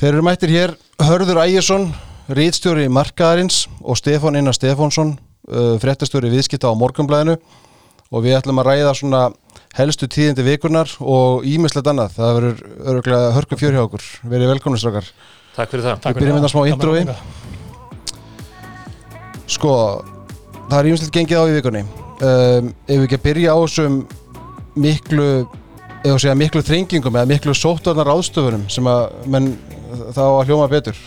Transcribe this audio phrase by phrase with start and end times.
[0.00, 0.70] Þeir eru mættir hér
[1.04, 1.82] Hörður Ægjesson,
[2.32, 5.10] rítstjóri Markaðarins og Stefán Einar Stefánsson,
[5.52, 7.34] uh, fréttastjóri viðskipta á Morgunblæðinu
[8.08, 9.20] og við ætlum að ræða svona
[9.76, 12.14] helstu tíðindi vikunar og ímislegt annað.
[12.16, 14.06] Það verður öruglega hörku fjör hjá okkur.
[14.32, 15.10] Verið velkomnir strakkar.
[15.58, 16.06] Takk fyrir það.
[16.06, 17.00] Við byrjum með það smá introi.
[19.52, 19.74] Sko,
[20.70, 21.82] það er ímislegt gengið á í vikunni.
[22.24, 24.00] Um, ef við ekki að byrja á þessum
[24.80, 25.28] miklu,
[26.06, 29.52] eða segja miklu þrengingum eða miklu sóttornar ástöfunum sem að menn
[30.16, 31.00] þá að hljóma betur.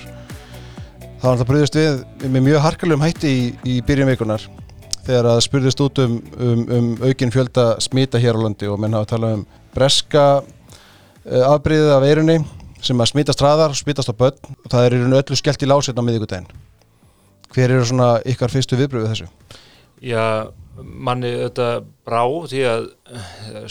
[1.21, 4.43] Þá er það bröðist við með mjög harkalum hætti í, í byrjun vikunar
[5.03, 8.95] þegar að spurðist út um, um, um aukin fjölda smita hér á landi og menn
[8.95, 12.37] hafa talað um breska uh, afbríðið af eirunni
[12.83, 14.39] sem að smitast hraðar, smitast á börn.
[14.63, 16.51] Og það er í raun öllu skellt í lásetna á miðvíkudaginn
[17.53, 19.27] hver eru svona ykkar fyrstu viðbröðu þessu?
[20.03, 20.49] Já,
[20.81, 21.67] manni þetta
[22.07, 22.85] brá því að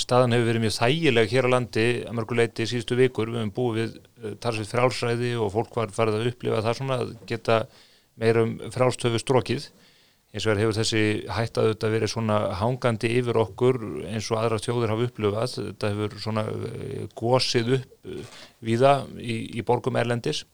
[0.01, 3.79] staðan hefur verið mjög þægileg hér á landi að mörguleiti síðustu vikur, við hefum búið
[3.80, 7.62] við tarsveit frálsræði og fólk var farið að upplifa það svona að geta
[8.23, 9.71] meirum frálstöfu strókið
[10.32, 14.60] eins og hefur þessi hætt að þetta verið svona hangandi yfir okkur eins og aðra
[14.65, 15.57] tjóður hafa upplifað.
[15.59, 16.45] Þetta hefur svona
[17.19, 18.09] gósið upp
[18.65, 20.46] viða í, í borgum erlendis.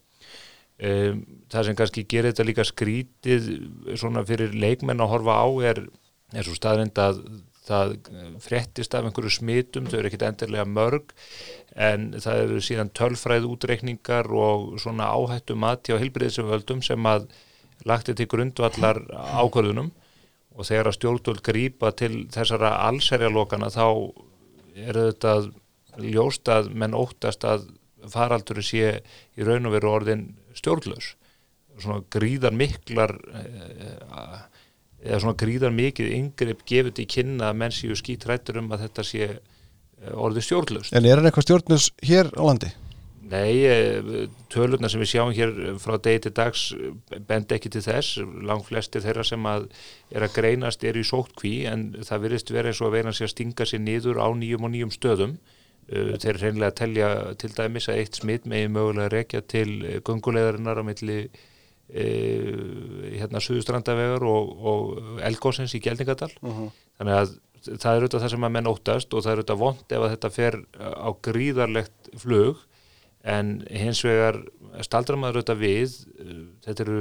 [0.78, 3.48] Það sem kannski gerir þetta líka skrítið
[3.98, 5.83] svona fyrir leikmenn að horfa á er
[6.34, 7.23] er svo staðrind að
[7.69, 7.95] það
[8.43, 11.12] fréttist af einhverju smitum, þau eru ekkit endilega mörg
[11.77, 17.29] en það eru síðan tölfræð útreikningar og svona áhættu mati á hilbriðsumvöldum sem að
[17.89, 19.93] lagt til grundvallar ákvörðunum.
[20.59, 23.84] Og þegar að stjórnvöld grýpa til þessara allserjalokana þá
[24.75, 25.34] er þetta
[26.03, 27.69] ljóst að menn óttast að
[28.11, 28.99] faraldur sé
[29.39, 30.25] í raun og veru orðin
[30.59, 31.12] stjórnlaus.
[31.79, 34.41] Svona gríðar miklar eða
[35.04, 39.06] eða svona gríðar mikið yngrepp gefið til kynna að menn séu skítrættur um að þetta
[39.06, 39.30] sé
[40.14, 40.94] orðið stjórnlust.
[40.94, 42.70] En er hann eitthvað stjórnlust hér á landi?
[43.28, 43.60] Nei,
[44.48, 45.50] tölurna sem við sjáum hér
[45.82, 46.62] frá degi til dags
[47.28, 49.66] bend ekki til þess, lang flestir þeirra sem að
[50.14, 53.32] er að greinast er í sótkví en það virðist verið eins og að vera að
[53.34, 55.37] stinga sér niður á nýjum og nýjum stöðum
[55.88, 57.10] þeir er reynilega telja
[57.41, 61.20] til dæmis að eitt smitt megi mögulega rekja til gungulegarinnar á milli
[61.88, 62.06] E,
[63.16, 66.72] hérna Suðustrandavegar og, og Elgósins í Gjeldingadal uh -huh.
[66.99, 67.31] þannig að
[67.65, 70.12] það er auðvitað það sem að menn óttast og það er auðvitað vond ef að
[70.15, 72.60] þetta fer á gríðarlegt flug.
[73.25, 74.38] En hins vegar
[74.84, 75.97] staldramaður auðvitað við
[76.65, 77.00] þetta eru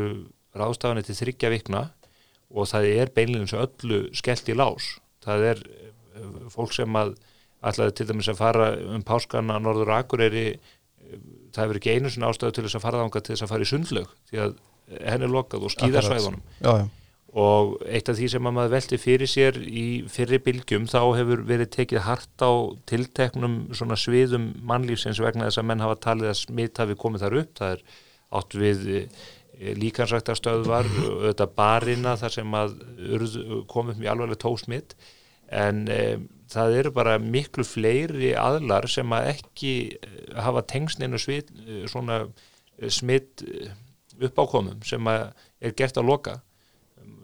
[0.58, 1.84] ráðstafanir til þryggja vikna
[2.50, 4.98] og það er beinleginn sem öllu skellt í lás.
[5.24, 5.64] Það er
[6.50, 7.14] fólk sem að
[7.68, 10.48] ætlaði til dæmis að fara um páskana Norður Akureyri
[11.54, 13.66] það hefur ekki einu svona ástöðu til þess að fara þánga til þess að fara
[13.66, 16.90] í sundlög því að henni lokað og skýðarsvæðunum
[17.38, 21.44] og eitt af því sem að maður velti fyrir sér í fyrri bylgjum þá hefur
[21.46, 22.52] verið tekið hart á
[22.90, 27.38] tilteknum svona sviðum mannlýfsins vegna þess að menn hafa talið að smitt hafi komið þar
[27.42, 27.84] upp, það er
[28.40, 28.88] átt við
[29.58, 30.90] líkansræktarstöðvar
[31.28, 32.76] þetta barina þar sem að
[33.72, 34.98] komið mjög alveg tósmitt
[35.54, 36.02] en e,
[36.52, 39.74] það eru bara miklu fleiri aðlar sem að ekki
[40.36, 41.52] hafa tengsninu svið
[41.90, 42.26] svona
[42.94, 43.44] smitt
[44.24, 46.36] uppákomum sem er gert að loka.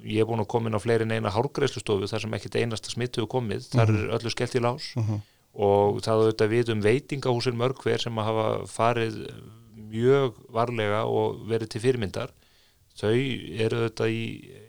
[0.03, 2.91] Ég er búin að koma inn á fleiri en eina hárgreifslustofu þar sem ekkert einasta
[2.91, 4.91] smittu er komið, þar er öllu skellt í lás.
[4.99, 5.19] Uh -huh.
[5.53, 9.19] og það er auðvitað við um veitingahúsin mörg hver sem að hafa farið
[9.93, 12.33] mjög varlega og verið til fyrirmyndar.
[12.97, 14.23] Þau eru auðvitað í,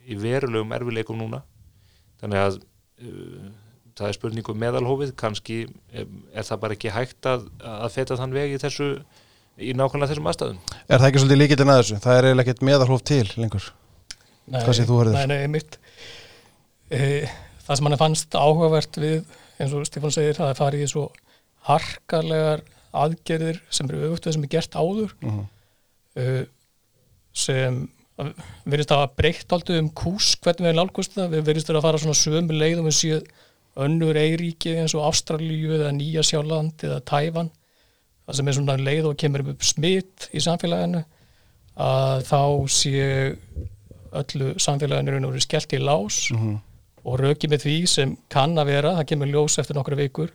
[0.09, 1.43] í verulegum erfileikum núna.
[2.21, 2.59] Þannig að
[3.05, 3.49] uh,
[3.99, 5.59] það er spurningum meðalhófið, kannski
[5.93, 8.89] er, er það bara ekki hægt að, að feta þann veg í þessu
[9.59, 10.61] í nákvæmlega þessum aðstæðum.
[10.89, 11.99] Er það ekki svolítið líkitinn að þessu?
[12.05, 13.71] Það er eiginlega ekkert meðarhóf til lengur.
[14.45, 15.19] Nei, Hvað sé þú hörður?
[15.19, 15.79] Nei, nei, mitt.
[16.91, 17.01] E,
[17.65, 21.07] það sem hann fannst áhugavert við, eins og Stefán segir, það er farið í svo
[21.69, 22.65] harkarlegar
[22.95, 25.47] aðgerðir sem eru auðvitað sem er gert áður uh -huh.
[26.21, 26.45] e,
[27.35, 27.81] sem
[28.65, 31.99] verðist að hafa breytt aldrei um kús hvernig við nálgust það, við verðist að fara
[31.99, 33.25] svona sömu leið og við séum
[33.85, 37.51] önnur eiríki eins og Ástralíu eða Nýja Sjáland eða Tæfan
[38.25, 41.03] það sem er svona leið og kemur upp smitt í samfélaginu
[41.85, 43.09] að þá sé
[44.15, 46.59] öllu samfélaginu eru skellt í lás uh -huh.
[47.05, 50.31] og röki með því sem kann að vera, það kemur ljós eftir nokkru vikur,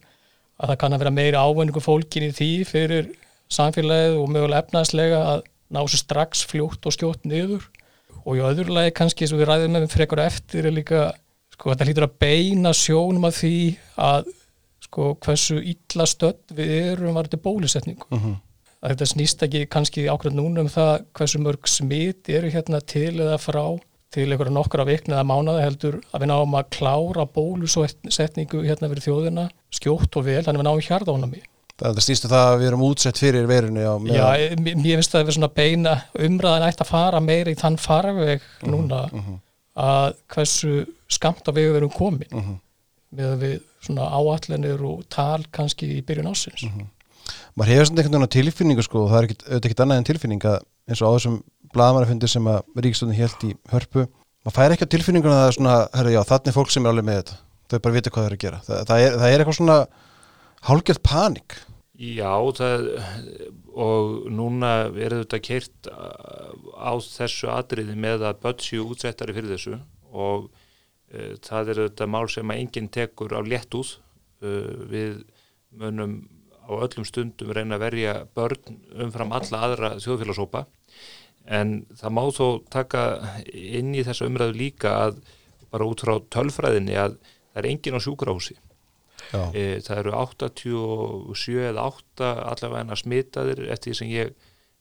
[0.60, 3.10] að það kann að vera meiri ávenningu fólkin í því fyrir
[3.50, 7.70] samfélagið og mögulega efnaðslega að ná sér strax fljótt og skjótt niður
[8.26, 11.14] og í öðru lagi kannski sem við ræðum með frekar eftir er líka,
[11.54, 14.34] sko þetta hlýtur að beina sjónum að því að
[14.90, 18.36] sko hversu illa stödd við erum varðið bólusetningu uh -huh.
[18.82, 23.20] að þetta snýst ekki kannski ákveð núna um það hversu mörg smit eru hérna til
[23.20, 23.78] eða frá
[24.10, 29.06] til einhverja nokkra vikna eða mánaða heldur að við náum að klára bólusetningu hérna fyrir
[29.06, 31.42] þjóðina skjótt og vel, þannig að við náum hjarðánami
[31.80, 34.26] Það, það stýstu það að við erum útsett fyrir veirunni á Já,
[34.60, 37.78] mér mér finnst það að vera svona beina umræðan ætti að fara meira í þann
[37.80, 39.06] farveg núna
[39.80, 40.74] að hversu
[41.08, 42.58] skamt á vegu við erum komin Mhm.
[43.16, 46.66] með að við svona áallanir og tal kannski í byrjun ásins
[47.56, 50.02] maður hefur svona einhvern veginn á tilfinningu sko og það er ekkit, auðvitað ekkert annað
[50.02, 50.60] en tilfinning að
[50.90, 51.42] eins og á þessum
[51.76, 54.08] blaðmannafundir sem að Ríkistöndin hélt í hörpu
[54.46, 56.94] maður fær ekki á tilfinninguna að það er svona herra, já, þannig fólk sem er
[56.94, 57.40] alveg með þetta.
[57.70, 58.62] Þau bara vita hvað það er að gera.
[58.66, 59.80] Það, það, er, það er eitthvað svona
[60.70, 61.58] hálgjörð panik.
[62.00, 62.88] Já, það,
[63.76, 69.76] og núna er þetta keirt á þessu atriði með að börn séu útsettari fyrir þessu
[70.10, 70.48] og
[71.46, 73.96] það er þetta mál sem að enginn tekur á léttúð
[74.46, 75.24] uh, við
[75.80, 76.20] munum
[76.70, 80.68] á öllum stundum reyna að verja börn umfram alla aðra þjóðfélagsópa
[81.50, 83.04] en það má þó taka
[83.50, 85.22] inn í þessa umræðu líka að
[85.74, 88.56] bara út frá tölfræðinni að það er enginn á sjúkrahúsi.
[89.30, 94.34] E, það eru 87 eða 8 allavega smitaðir eftir því sem ég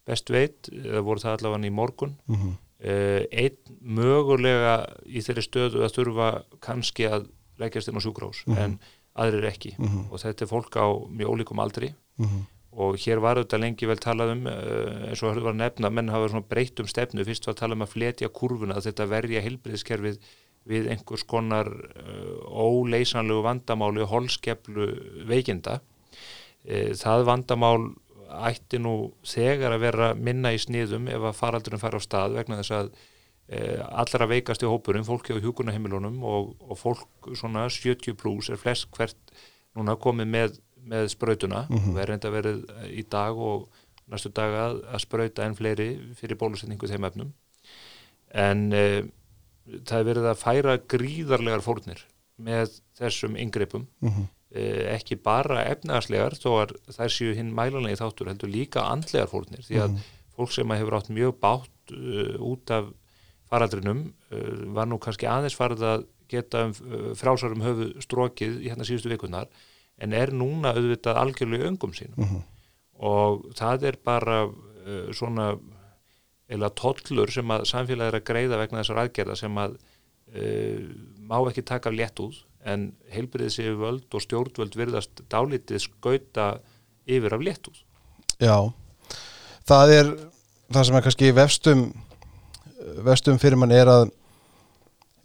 [0.09, 2.17] best veit, eða voru það allavega í morgun.
[2.29, 4.75] Mm e, einn mögulega
[5.07, 6.29] í þeirri stöðu að þurfa
[6.63, 7.27] kannski að
[7.59, 8.79] leggjast inn á sjúkrahús en
[9.19, 9.73] aðrir ekki.
[10.13, 11.91] Og þetta er fólk á mjög ólíkum aldri.
[12.79, 16.13] Og hér var þetta lengi vel talað um uh, eins og hörðu var nefna, menn
[16.13, 19.07] hafa svona breytt um stefnu, fyrst var að tala um að fletja kurvuna að þetta
[19.11, 20.21] verja heilbriðskerfið
[20.69, 24.91] við einhvers konar uh, óleysanlegu vandamáli holskeplu
[25.27, 25.81] veikinda.
[26.69, 27.89] Það vandamál
[28.29, 28.95] ætti nú
[29.27, 32.91] þegar að vera minna í sniðum ef að faraldurinn fara á stað vegna þess að
[32.93, 38.61] uh, allra veikast í hópurum, fólki á hjúkunaheimilunum og, og fólk svona 70 pluss er
[38.61, 39.37] flest hvert
[39.77, 40.59] núna komið með
[40.89, 41.95] með sprautuna mm -hmm.
[41.97, 42.59] verður enda verið
[42.91, 43.69] í dag og
[44.09, 47.33] næstu daga að, að sprauta enn fleiri fyrir bólusetningu þeim efnum.
[48.33, 49.05] En e,
[49.85, 52.05] það er verið að færa gríðarlegar fórnir
[52.37, 54.11] með þessum yngreipum e,
[54.49, 59.83] ekki bara efnaðslegar þó að þær séu hinn mælanlega þáttur heldur líka andlegar fórnir því
[59.85, 59.99] að
[60.39, 62.93] fólk sem hefur átt mjög bátt uh, út af
[63.51, 68.71] faraldrinum uh, var nú kannski aðeins farið að geta um, uh, frálsarum höfu strókið í
[68.71, 69.51] hérna síðustu vikunar
[69.99, 72.37] en er núna auðvitað algjörlega í öngum sínum.
[73.03, 74.37] Og það er bara
[75.15, 75.49] svona
[76.51, 79.75] eða tollur sem að samfélagið er að greiða vegna þessar aðgerða sem að
[81.19, 86.49] má ekki taka létt út en heilbriðis yfir völd og stjórnvöld virðast dálítið skauta
[87.09, 87.83] yfir af létt út
[88.43, 88.73] já
[89.69, 90.13] það er
[90.73, 91.89] það sem er kannski vefstum
[93.07, 94.11] vefstum fyrir mann er að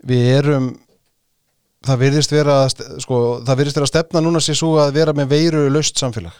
[0.04, 0.74] við erum
[1.84, 5.34] það virðist vera sko, það virðist vera að stefna núna sér svo að vera með
[5.34, 6.36] veiru löst samfélag.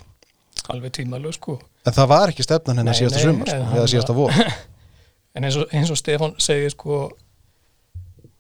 [0.72, 1.58] Alveg tímalög sko.
[1.84, 4.38] En það var ekki stefnan henni síðasta sumar sko, eða síðasta vor.
[5.34, 7.08] En eins og, eins og Stefán segir sko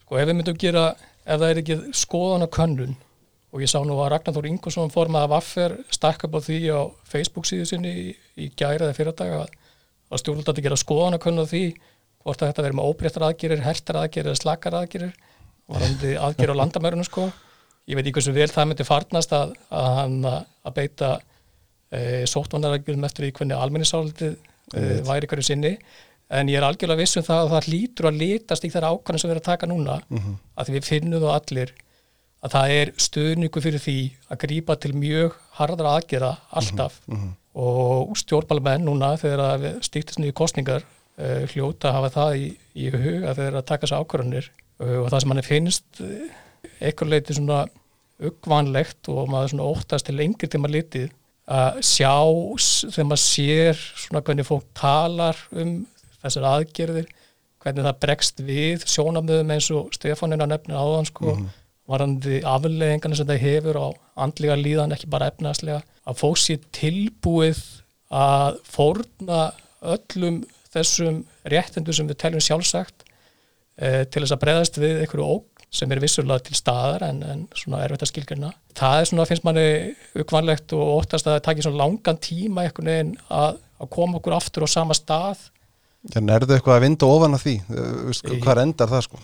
[0.04, 0.92] sko ef við myndum gera
[1.24, 2.96] ef það er ekki skoðan að könnun
[3.54, 6.60] og ég sá nú að Ragnar Þór Ingvarsson formað af affer stakk upp á því
[6.74, 8.06] á Facebook síðu sinni í,
[8.42, 9.52] í gæra eða fyrirdag að,
[10.10, 11.66] að stjórnuldat að gera skoðan að könnun á því
[12.24, 15.14] hvort að þetta verður með óbreyttar aðgerir, hertar aðgerir eða slakar aðgerir
[15.70, 17.28] varandi aðgerir á landamærunum sko.
[17.88, 21.12] Ég veit ekki hversu vel það myndi farnast að, að hann að beita
[21.92, 25.74] e, sóttvanaragjum eftir því hvernig almenningsálitið e, væri hverju sinni
[26.34, 29.22] en ég er algjörlega viss um það að það lítur að litast í þær ákvæmum
[29.22, 30.00] sem við erum að taka núna
[30.56, 31.74] að því við finnum það allir
[32.44, 33.98] að það er stuðningu fyrir því
[34.30, 37.00] að grípa til mjög harðra aðgera alltaf.
[37.54, 42.90] og stjórnbálmenn núna þegar við stýttist niður kostningar uh, hljóta að hafa það í, í
[42.90, 46.24] hug að þeir að taka þessu ákvörðunir uh, og það sem manni finnst uh,
[46.80, 47.63] eitthvað leiti svona
[48.24, 51.12] uggvanlegt og maður svona óttast til lengri tíma litið
[51.54, 52.13] að sjá
[52.63, 55.82] þegar maður sér svona hvernig fólk talar um
[56.24, 57.12] þessar aðgerðir
[57.63, 61.38] hvernig það bregst við sjónamöðum eins og Stefánina nefnir áðan sko
[61.89, 63.88] varandi afleðingarnir sem það hefur á
[64.25, 67.62] andlega líðan ekki bara efnaðslega að fólk sé tilbúið
[68.13, 69.39] að fórna
[69.94, 73.03] öllum þessum réttindu sem við teljum sjálfsagt
[73.77, 77.46] e, til þess að breyðast við einhverju óg sem er vissulega til staðar en, en
[77.58, 78.51] svona erfitt að skilgjörna.
[78.77, 79.68] Það er svona, finnst manni
[80.22, 84.38] ukvanlegt og óttast að það takir svona langan tíma einhvern veginn að, að koma okkur
[84.38, 85.48] aftur á sama stað.
[86.03, 87.55] En er það eitthvað að vinda ofan að því
[88.43, 89.22] hvað endar það sko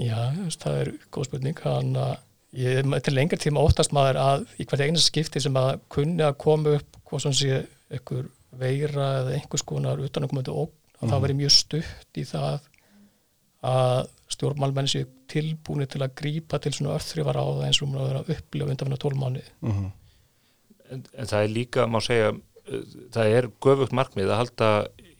[0.00, 1.60] Já, það er góð spurning.
[1.60, 5.72] Þannig að ég til lengri tíma óttast maður að í hvert einasta skipti sem að
[5.92, 8.30] kunni að koma upp hvað sem sé einhver
[8.60, 12.66] veira eða einhvers konar utanakomandi ógn, að það veri mjög stutt í það
[13.70, 18.00] að stjórnmálmenn séu tilbúni til að grípa til svona örþrifar á það eins og hún
[18.00, 19.42] að vera að upplifa undanfinna tólmáni.
[20.90, 24.70] en, en það er líka, má segja uh, það er göfugt markmið að halda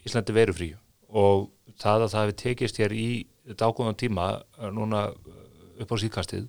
[0.07, 0.79] Íslandi verufríu
[1.11, 1.49] og
[1.81, 3.09] það að það hefði tekist hér í
[3.59, 5.43] dágóðan tíma uh, núna uh,
[5.83, 6.47] upp á síðkastið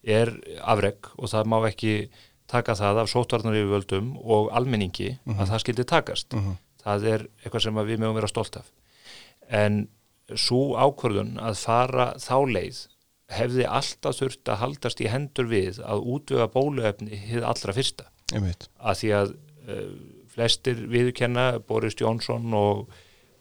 [0.00, 0.32] er
[0.64, 1.94] afreg og það má ekki
[2.50, 6.36] taka það af sótvarnar yfirvöldum og almenningi að það skildi takast.
[6.80, 8.70] Það er eitthvað sem við mögum vera stolt af.
[9.46, 9.84] En
[10.32, 12.80] svo ákvörðun að fara þá leið
[13.30, 18.08] hefði alltaf þurft að haldast í hendur við að útvöga bóluefni hið allra fyrsta.
[18.34, 18.66] Einmitt.
[18.78, 19.92] Að því að uh,
[20.40, 22.86] flestir viðurkenna Boris Johnson og,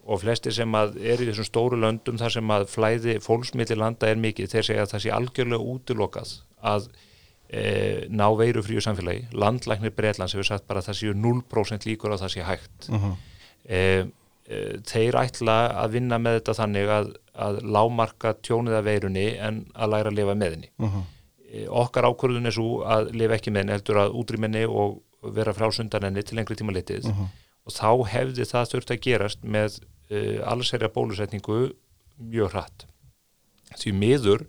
[0.10, 4.20] og flestir sem er í þessum stóru löndum þar sem að flæði fólksmiðli landa er
[4.20, 6.34] mikið þeir segja að það sé algjörlega útilokað
[6.74, 6.88] að
[7.50, 7.64] e,
[8.12, 12.24] ná veiru fríu samfélagi landlæknir Breitlands hefur sagt bara að það séu 0% líkur að
[12.26, 13.14] það sé hægt Mhm.
[13.70, 13.80] e,
[14.50, 14.60] e,
[14.92, 19.94] þeir ætla að vinna með þetta þannig að, að lámarka tjónið af veirunni en að
[19.94, 21.06] læra að lifa með henni Mhm.
[21.54, 25.54] e, okkar ákvörðun er svo að lifa ekki með henni heldur að útrýmenni og vera
[25.56, 27.10] frálsundan henni til lengri tíma litið.
[27.68, 31.60] Og þá hefði það þurft að gerast með uh, allsherja bólusetningu
[32.20, 32.86] mjög hratt.
[33.78, 34.46] Því miður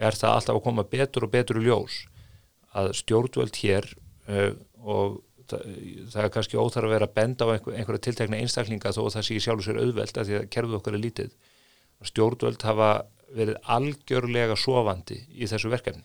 [0.00, 2.02] er það alltaf að koma betur og betur í ljós
[2.76, 3.86] að stjórnvöld hér
[4.28, 5.64] uh, og það,
[6.12, 9.14] það er kannski óþar að vera að benda á einhver, einhverja tiltekna einstaklinga þó að
[9.16, 11.32] það sé í sjálfu sér auðvelt að því að kerfið okkar er lítið.
[12.10, 12.90] Stjórnvöld hafa
[13.36, 16.02] verið algjörlega sofandi í þessu verkefni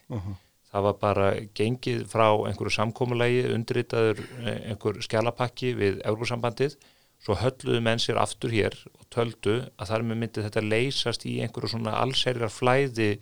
[0.75, 6.75] það var bara gengið frá einhverju samkómulagi, undirritaður eh, einhver skjálapakki við Eurósambandið,
[7.23, 11.37] svo hölluðu menn sér aftur hér og töldu að þar með myndi þetta leysast í
[11.45, 13.15] einhverju svona allserjar flæði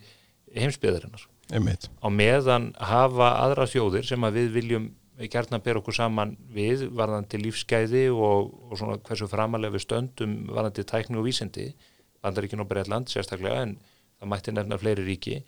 [0.54, 1.28] heimsbyðarinnar.
[1.54, 4.90] einmitt Á meðan hafa aðra þjóðir sem að við viljum
[5.30, 10.32] gert að bera okkur saman við varðandi lífsgæði og, og svona hversu framalega við stöndum
[10.50, 11.68] varðandi tækni og vísindi,
[12.24, 13.76] bandaríkin og Breitland sérstaklega en
[14.18, 15.38] það mætti nefna fleiri ríki,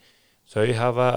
[0.46, 1.08] þau hafa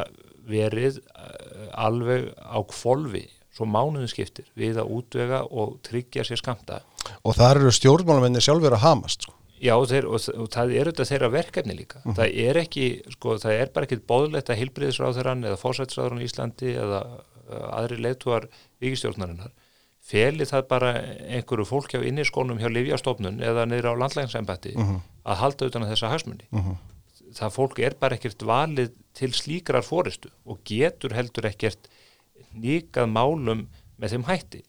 [0.49, 3.25] verið uh, alveg á kvolfi
[3.55, 6.81] svo mánuðin skiptir við að útvega og tryggja sér skamta
[7.23, 9.35] og það eru stjórnmálamenni sjálfur að hamast sko.
[9.59, 11.97] Já, þeir, og, og það er auðvitað þeirra verkefni líka.
[12.15, 16.75] Það er ekki, sko, það er bara ekkit bóðlegt að heilbriðisráðurann eða fósætsráðurann í Íslandi
[16.79, 18.47] eða uh, aðri leiðtúar
[18.79, 19.51] vikistjórnarinnar
[20.09, 20.93] feli það bara
[21.27, 26.13] einhverju fólki á inniskónum hjá Livjastofnun eða niður á landlæginsæmbætti að halda utan að þessa
[26.13, 26.47] hagsmunni.
[27.35, 31.89] Það fólk er bara ekkert valið til slíkrar fóristu og getur heldur ekkert
[32.55, 33.67] nýkað málum
[33.99, 34.63] með þeim hætti.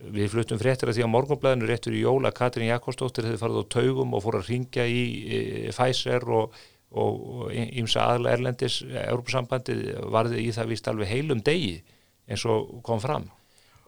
[0.00, 3.72] Við fluttum fréttir að því á morgunblæðinu réttur í jóla Katrín Jakobsdóttir hefði farið á
[3.76, 5.40] taugum og fór að ringja í e,
[5.74, 6.56] Pfizer og,
[6.90, 9.76] og, og ímsa aðla Erlendis, Europasambandi
[10.10, 11.82] varði í það vist alveg heilum degi
[12.30, 13.28] eins og kom fram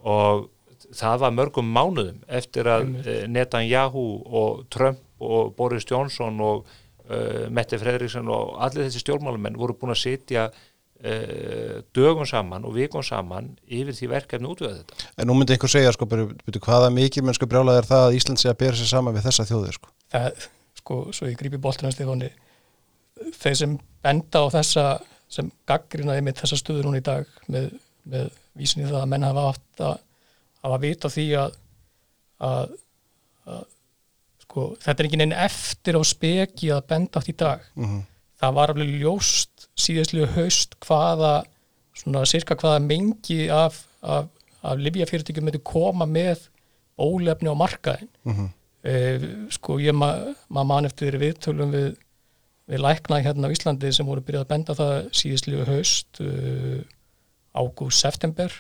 [0.03, 0.51] og
[0.93, 6.67] það var mörgum mánuðum eftir að e, Netanyahu og Trump og Boris Johnson og
[7.11, 12.77] uh, Mette Fredriksson og allir þessi stjórnmálumenn voru búin að sitja uh, dögum saman og
[12.77, 15.09] vikun saman yfir því verkefni útvöða þetta.
[15.17, 18.19] en nú myndi einhver segja sko, byrju, byrju, hvaða mikið mennsku brjálað er það að
[18.19, 19.95] Ísland sé að bera sér saman við þessa þjóðir sko.
[20.15, 20.47] það,
[20.83, 22.31] sko, svo ég grípi boltina Stefáni,
[23.39, 24.87] þeir sem benda á þessa,
[25.33, 27.71] sem gaggrinaði með þessa stöðu núna í dag með,
[28.05, 30.01] með vísin í það að menn hafa haft að
[30.63, 31.55] hafa vita því að,
[32.49, 32.75] að,
[33.51, 33.63] að
[34.53, 38.03] sko, þetta er ekki neinn eftir á speki að benda átt í dag Mhm.
[38.43, 41.45] það var alveg ljóst síðastlegu haust hvaða
[41.97, 44.27] svona cirka hvaða mengi af, af,
[44.63, 46.49] af livjafyrirtækjum myndi koma með
[47.01, 48.49] ólefni á markaðin Mhm.
[48.85, 50.13] eh, sko ég ma
[50.51, 51.97] maður man eftir viðtölum við,
[52.69, 56.83] við lækna hérna á Íslandi sem voru byrjað að benda það síðastlegu haust uh,
[57.55, 58.53] ágúst, september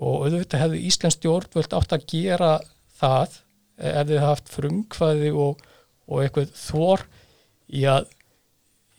[0.00, 2.52] og auðvitað hefði Íslands stjórnvöld átt að gera
[3.00, 3.38] það
[3.80, 5.60] ef þið haft frumkvæði og,
[6.10, 7.04] og eitthvað þvor
[7.72, 8.08] í að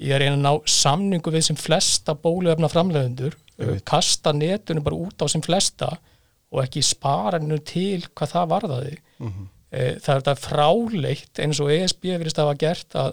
[0.01, 3.83] ég er einn að ná samningu við sem flesta bóluefna framleiðendur Einmitt.
[3.85, 5.91] kasta netunum bara út á sem flesta
[6.51, 9.43] og ekki spara hennu til hvað það varðaði Mhm.
[9.71, 13.11] e, það er þetta fráleitt eins og ESB virðist að hafa gert að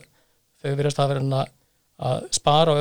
[0.62, 1.48] þau virðist að vera að,
[2.08, 2.74] að spara,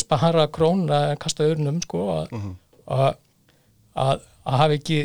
[0.00, 2.56] spara krónuna en kasta öðrunum sko að, Mhm.
[2.88, 3.14] að,
[3.96, 5.00] að, að hafa ekki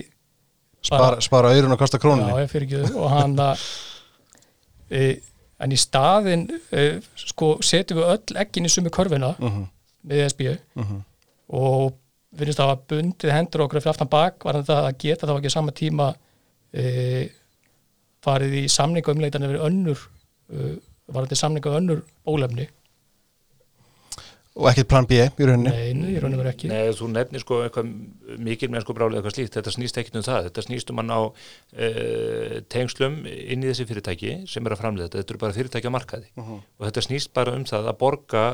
[0.86, 3.63] spara, spara auðrun og kasta Já, krónunni ég fyrir ekki og hann að
[4.92, 5.04] e,
[5.65, 6.86] en í staðin e,
[7.25, 9.63] sko setjum við öll ekkin í sumi körfina Mhm.
[10.06, 10.42] með ESB
[10.75, 11.00] Mhm.
[11.50, 11.94] og
[12.36, 15.38] við finnst að hafa bundið hendur okkur fyrir aftan bak var það að geta þá
[15.39, 16.10] ekki á sama tíma
[16.74, 17.30] e,
[18.25, 20.00] farið í samninga umleitan yfir önnur
[20.51, 20.75] e,
[21.08, 22.68] var þetta samninga önnur bólefni
[24.56, 25.72] og ekkert plan B í rauninni?
[25.72, 26.70] Nei, nei, í raun og veru ekki.
[26.72, 27.90] Nei, þú nefnir sko eitthvað
[28.46, 30.48] mikil mennsku brálið eitthvað slíkt, þetta snýst ekkit um það.
[30.48, 35.10] Þetta snýst um að ná uh, tengslum inn í þessi fyrirtæki sem er að framlega
[35.10, 36.32] þetta, þetta eru bara fyrirtæki á markaði.
[36.80, 38.46] Og þetta snýst bara um það að borga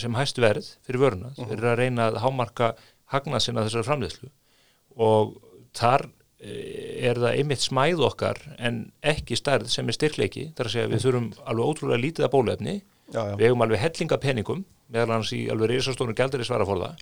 [0.00, 1.34] sem hæst verð fyrir vöruna.
[1.36, 2.72] Fyrir að reyna að hámarka
[3.12, 4.30] hagnað sinna þessari framleiðslu.
[5.04, 5.36] Og
[5.76, 6.06] þar
[6.40, 10.48] eh, er það einmitt smæð okkar en ekki stærð sem er styrkleiki.
[10.56, 12.76] Þar að segja við þurfum alveg ótrúlega lítið að bóluefni
[13.12, 16.94] já, já, við hefum alveg hellinga peningum meðal hans í alveg reysastónu gældur í svaraforða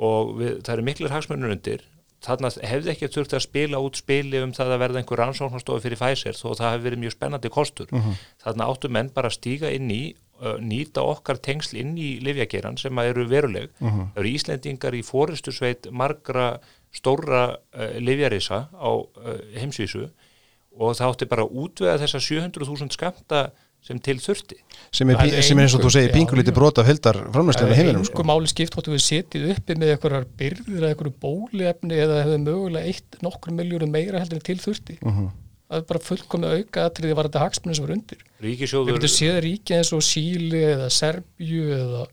[0.00, 1.82] og við, það eru miklir hagsmunur undir.
[2.20, 6.00] Þarna hefði ekki þurft að spila út spili um það að verða einhver rannsóknarstofi fyrir
[6.00, 7.92] Pfizer þó það hefði verið mjög spennandi kostur.
[8.44, 10.02] Þarna áttu menn bara að stíga inn í
[10.42, 13.70] uh, nýta okkar tengsl inn í livjageran sem að eru veruleg.
[14.12, 16.60] Það eru Íslendingar í fóristu sveit margra
[16.92, 20.10] stóra uh, livjarisa á uh, heimsvísu.
[20.76, 23.50] Og það átti bara að útvega þessa 700.000 skamta
[23.82, 24.56] sem til þurfti
[24.92, 26.52] sem er, er sem er eins og þú segir já.
[26.54, 28.22] brota af heldar framlæslega heiminum sko.
[28.22, 32.86] máli skipt hvort við setið uppi með einhverjar byrðir eða einhverju bóliefni eða hefði mögulega
[32.86, 35.30] eitt nokkur miljóru meira heldur til þurfti Mhm.
[35.70, 39.14] það er bara fullkomið auka atriði var þetta hagsmunni sem var undir við Ríkisjóður getum
[39.16, 42.06] séð ríki eins og Síli eða Serbju eða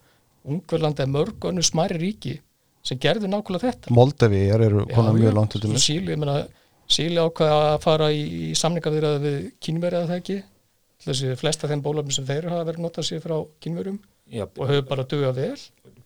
[0.47, 2.39] Ungverland eða mörg önnu smæri ríki
[2.83, 5.77] sem gerðu nákvæmlega þetta Moldavi eru konar Já, mjög langt til.
[5.77, 6.47] Síli, ég meina
[6.87, 9.25] Síli ákvaða að fara í, í samningavirðað
[11.05, 13.99] þessi flesta þeim bólöfnum sem þeir hafa verið notað sér frá kínverjum
[14.33, 15.59] Já, og hefur bara dugað vel.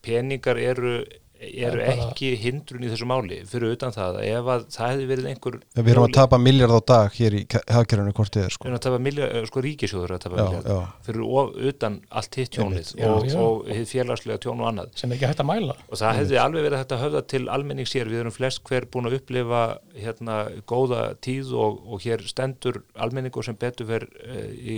[0.05, 0.95] peningar eru,
[1.41, 3.39] eru er bara- ekki hindrun í þessu máli.
[3.49, 6.75] Fyrir utan það að ef að það hefði verið einhver Við erum að tapa miljard
[6.77, 8.67] á dag hér í þið er við sko.
[8.67, 10.79] erum að tapa miljard, sko ríkisjóður að tapa Já, miljard já.
[11.07, 14.93] fyrir of, utan allt hitt tjónið Já, og, og félagslega tjón og annað.
[15.01, 15.75] Sem ekki hægt að mæla.
[15.89, 18.85] Og það hefði alveg verið hægt að höfða til almenning sér, við erum flest hver
[18.91, 19.63] búin að upplifa
[19.97, 20.37] hérna
[20.69, 24.77] góða tíð og, og hér stendur almenningur sem betur ver uh, í,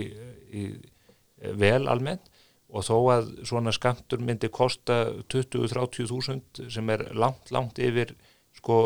[0.54, 2.30] í, í vel almennt
[2.74, 4.96] og þó að svona skamtur myndi kosta
[5.30, 8.14] 20-30 þúsund sem er langt, langt yfir
[8.58, 8.78] sko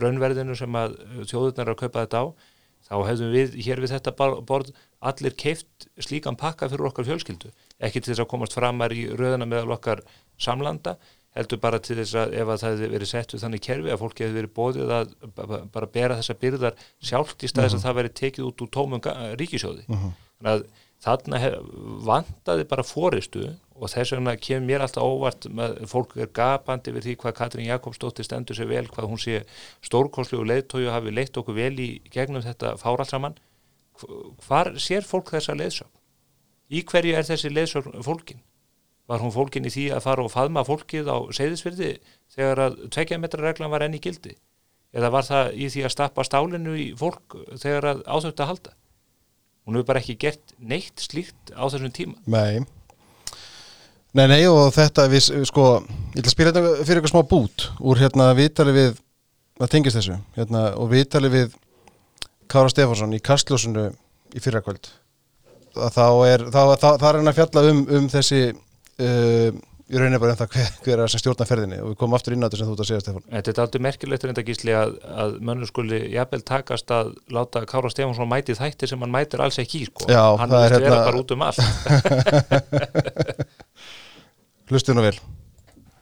[0.00, 0.96] raunverðinu sem að
[1.28, 2.26] þjóðurnar er að kaupa þetta á
[2.90, 4.12] þá hefðum við hér við þetta
[4.48, 4.70] borð
[5.04, 7.50] allir keift slíkan pakka fyrir okkar fjölskyldu.
[7.80, 10.02] Ekki til þess að komast framar í röðuna meðal okkar
[10.40, 10.96] samlanda
[11.36, 14.00] heldur bara til þess að ef að það hefði verið sett við þannig kerfi að
[14.02, 17.84] fólki hefði verið bóðið að ba- ba- bara bera þessa byrðar sjálft í staðis að
[17.84, 19.04] það verið tekið út úr tómum
[19.38, 20.64] ríkisjóði þannig að
[21.00, 21.54] þarna hef,
[22.06, 23.46] vantaði bara fóristu
[23.80, 27.70] og þess vegna kemur mér alltaf óvart með, fólk er gapandi við því hvað Katrín
[27.70, 29.38] Jakobsdóttir stendur sér vel, hvað hún sé
[29.86, 33.38] stórkoslu og leiðtóju hafi leitt okkur vel í gegnum þetta fár allt saman
[34.00, 35.90] Hv- hvar sér fólk þessa leiðsögn?
[36.70, 38.44] Í hverju er þessi leiðsögn fólkin?
[39.10, 41.90] Var hún fólkin í því að fara og faðma fólkið á seyðisfyrði
[42.36, 44.36] þegar að tvekja metra reglan var enn í gildi?
[44.94, 48.76] Eða var það í því að stappa stálinu í fólk þegar að áþögt að halda?
[49.70, 52.16] Hún hefur bara ekki gert neitt slíkt á þessum tíma.
[52.26, 52.64] Nei.
[54.18, 55.66] Nei, nei og þetta við, sko,
[56.10, 58.96] ég ætla að spila þetta fyrir eitthvað smá bút úr hérna vitali við
[59.60, 61.54] það tengist þessu, hérna og vitali við
[62.50, 63.86] Kára Stefánsson í Kastljósunu
[64.34, 64.90] í fyrrakvöld.
[65.78, 70.18] Þá er, þá, þá, það er hann að fjalla um, um þessi uh, í rauninni
[70.22, 72.46] bara um það hver, hver er sem stjórna ferðinni og við komum aftur inn á
[72.46, 74.92] þetta sem þú ert að segja Stefán Þetta er aldrei merkilegt reynda gísli að,
[75.24, 79.58] að mönnur skuli jafnvel takast að láta Kára Stefánsson mæti þætti sem hann mætir alls
[79.62, 80.06] ekki í sko.
[80.10, 81.62] Já, hann það er vil hérna- bara út um allt.
[84.70, 85.16] Hlustu nú vel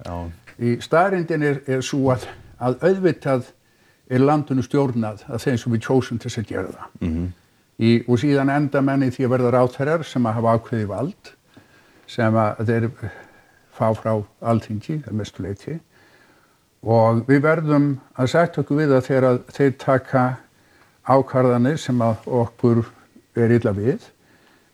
[0.04, 0.16] Já.
[0.58, 2.26] Í staðrindin er, er svo að,
[2.60, 3.48] að auðvitað
[4.10, 6.88] er landinu stjórnað að þeim sem við kjósum til þess að gera það.
[7.00, 7.26] -hmm.
[7.78, 11.32] Í, og síðan enda menni því að verða ráþærar sem að hafa ákveði vald
[12.10, 12.86] sem að þeir
[13.78, 14.12] fá frá
[14.52, 15.78] alþingi, að mestu leiti.
[16.86, 17.88] Og við verðum
[18.18, 20.26] að setja okkur við að þegar að þeir taka
[21.08, 22.84] ákvarðanir sem að okkur
[23.38, 24.06] er illa við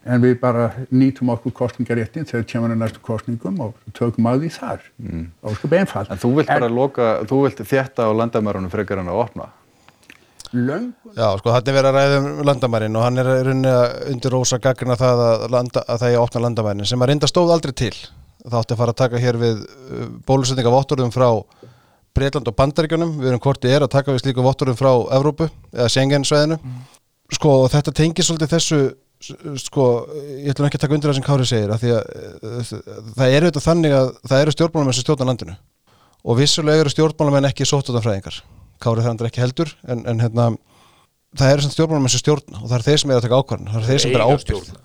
[0.04, 4.50] en við bara nýtum okkur kostningaréttin þegar kemur að næstu kostningum og tökum að því
[4.58, 4.88] þar.
[5.00, 5.26] Mm.
[5.42, 6.10] Og sko beinfald.
[6.12, 9.48] En þú vilt bara loka, þú vilt þjætta á landamærunum frekar en að opna.
[10.54, 13.72] Löngu Já, sko, hann er verið að ræða um landamærin og hann er í rauninni
[13.72, 17.10] að undir rósa gaggina það að, landa, að það er að opna landamærin sem að
[17.10, 17.94] reynda stóð aldrei til.
[18.44, 21.28] Það átti að fara að taka hér við uh, bólusetninga votturðum frá
[22.14, 23.14] Breitland og Bandaríkjunum.
[23.22, 26.58] Við erum hvort ég er að taka við slíku votturðum frá Evrópu eða Schengen-sveðinu.
[27.32, 28.80] Sko, og þetta tengir svolítið þessu,
[29.64, 29.86] sko,
[30.44, 32.74] ég ætlum ekki að taka undir það sem Kári segir, því að uh,
[33.16, 35.56] það er auðvitað þannig að það eru stjórnmálamenn sem stjórna landinu
[36.24, 38.38] og vissulega eru stjórnmálamenn ekki sóttöðanfræðingar.
[38.84, 40.46] Kári það ekki heldur, en, en hérna,
[41.40, 43.80] það eru stjórnmálamenn sem stjórna og það eru þeir sem er að taka ákvarðan, það
[43.80, 44.44] eru þeir sem er ábyrgð.
[44.46, 44.82] stjórna.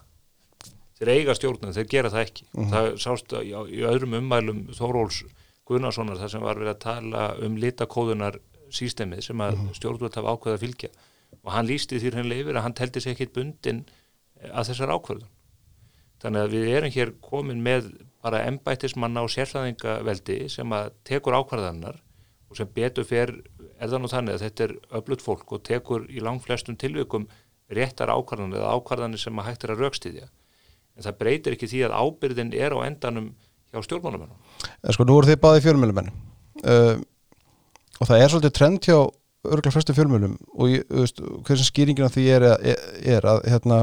[0.99, 2.45] Þeir eiga stjórna, þeir gera það ekki.
[2.53, 2.71] Mhm.
[2.73, 5.21] Það sást í, í öðrum ummælum Þóróls
[5.69, 8.39] Gunnarssonar þar sem var verið að tala um litakóðunar
[8.73, 9.73] sístemið sem að Mhm.
[9.77, 10.89] stjórnvöld hafa ákveða að fylgja
[11.45, 13.85] og hann lísti því henni yfir að hann teldi sér ekkit bundin
[14.43, 15.27] að þessar ákveðun.
[16.19, 21.95] Þannig að við erum hér komin með bara embættismanna og sérfræðingaveldi sem að tekur ákvarðanar
[22.49, 23.29] og sem betur fer
[23.79, 27.27] er það nú þannig að þetta er öflut fólk og tekur í langflestum tilvikum
[27.71, 30.27] réttar ákvarðanir eða ákvarðanir sem að hægt er að raukstýðja.
[30.99, 33.29] En það breytir ekki því að ábyrðin er á endanum
[33.71, 34.35] hjá stjórnmálamennum.
[34.83, 36.99] En sko, nú eru þið báði fjölmjölumenn uh,
[37.99, 38.97] og það er svolítið trend hjá
[39.47, 42.81] örgulega flestum fjölmjölum og hversin skýringin á því er, er,
[43.15, 43.77] er að, hérna,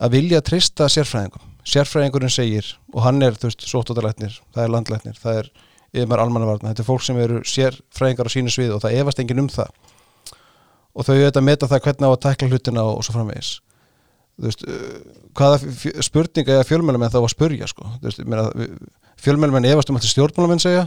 [0.00, 1.44] að vilja trista sérfræðingum.
[1.68, 5.50] Sérfræðingurinn segir, og hann er, þú veist, sóttóttalæknir, það er landlæknir, það er
[6.00, 9.44] yfir almannavarna, þetta er fólk sem eru sérfræðingar á sínu svið og það efast enginn
[9.44, 9.74] um það
[10.90, 13.50] og þau auðvitað meta það hvernig á að tækla hlutina og, og svo framvegis
[14.40, 14.98] veist, uh,
[15.38, 15.60] hvaða
[16.04, 17.88] spurninga eða fjölmjölumenn þá að spurja sko,
[19.20, 20.86] fjölmjölumenn efast um allt sem stjórnmálamenn segja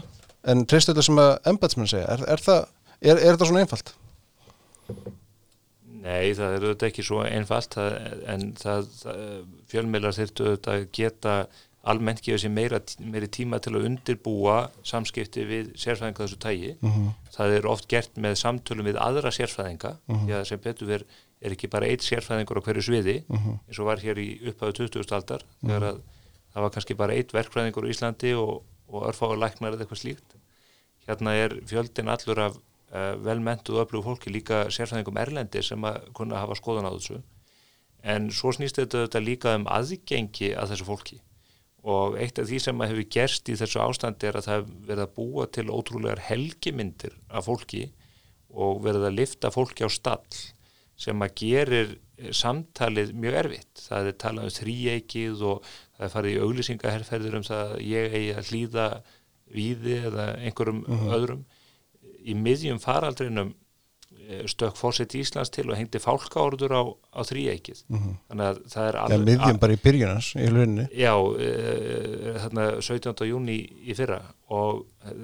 [0.49, 2.63] en treystu þetta sem að embatsmenn segja er, er, það,
[2.99, 3.93] er, er þetta svona einfalt?
[6.03, 7.93] Nei, það er auðvitað ekki svo einfalt það,
[8.33, 8.89] en það,
[9.71, 11.35] fjölmeilar þyrftu auðvitað að geta
[11.83, 16.71] almennt gefa sér meira, meiri tíma til að undirbúa samskipti við sérfræðinga af þessu tægi.
[17.35, 21.03] Það er oft gert með samtölum við aðra sérfræðinga því að sem betur ver
[21.43, 23.15] er ekki bara eitt sérfræðingur á hverju sviði
[23.67, 25.09] eins og var hér í upphæðu 20.
[25.17, 26.03] aldar þegar að
[26.53, 30.35] það var kannski bara eitt verkfræðingur á Íslandi og, og örfáður læknar eða eitthvað slíkt.
[31.07, 32.57] Hérna er fjöldin allur af
[32.93, 37.19] uh, velmentuð og öflugu fólki líka sérfræðingum erlendi sem að kunna hafa skoðan á þessu
[38.03, 41.19] en svo snýst þetta, þetta líka um aðgengi að þessu fólki
[41.83, 45.03] og eitt af því sem að hefur gerst í þessu ástandi er að það verið
[45.03, 47.89] að búa til ótrúlegar helgimyndir af fólki
[48.53, 50.23] og verið að lifta fólki á stall
[50.99, 51.95] sem að gerir
[52.31, 53.81] samtalið mjög erfitt.
[53.87, 58.15] Það er talað um þríeikið og það er farið í auglýsingaherferðir um það að ég
[58.19, 58.87] eigi að hlýða
[59.53, 60.85] víði eða einhverjum
[61.17, 61.43] öðrum.
[62.23, 63.51] Í miðjum faraldrinum
[64.29, 66.83] eh, stökk fórsett Íslands til og hengdi fálkaorður á,
[67.17, 67.83] á þríeikið.
[67.89, 73.29] Þannig að það er Eða miðjum bara í byrjunans í hluninni Já, uh, þarna 17.
[73.29, 74.21] júni í fyrra
[74.53, 75.23] og uh,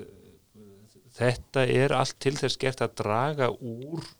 [1.20, 4.16] þetta er allt til þess gert að draga úr uh,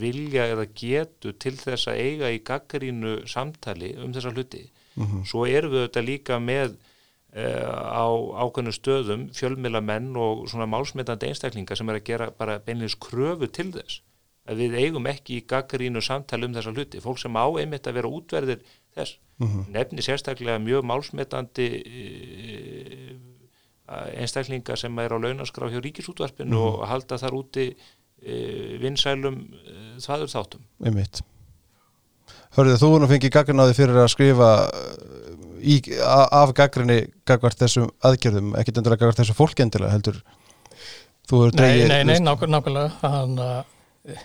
[0.00, 4.66] vilja eða getu til þess að eiga í gaggarínu samtali um þessa hluti.
[5.28, 8.06] Svo erum við þetta líka með uh, á
[8.46, 13.72] ákveðnum stöðum fjölmilamenn og svona málsmetandi einstaklinga sem er að gera bara beinleins kröfu til
[13.74, 14.00] þess
[14.46, 17.02] að við eigum ekki í gaggarínu samtali um þessa hluti.
[17.02, 18.62] Fólk sem á einmitt að vera útverðir
[18.94, 19.18] þess.
[19.74, 23.16] Nefni sérstaklega mjög málsmetandi e,
[24.22, 27.66] einstaklinga sem er á launaskrá hjá ríkisútvarpinu og halda þar úti
[28.82, 29.74] vinsælum e,
[30.04, 30.64] þvaður þáttum.
[30.84, 31.22] einmitt
[32.56, 36.98] Hörðu þú nú fengið gaggrin á því fyrir að skrifa uh, í, af gaggrinni
[37.28, 40.22] gagvart þessum aðgerðum, ekkit endilega gagvart þessu fólkendilega heldur
[41.26, 44.20] Nei, nei, nei, nák nákvæmlega hann að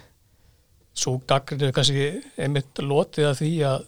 [0.93, 2.03] svo gaggrinu er kannski
[2.37, 3.85] einmitt lotið að því að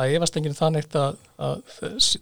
[0.00, 1.56] að efast enginn þannig að, að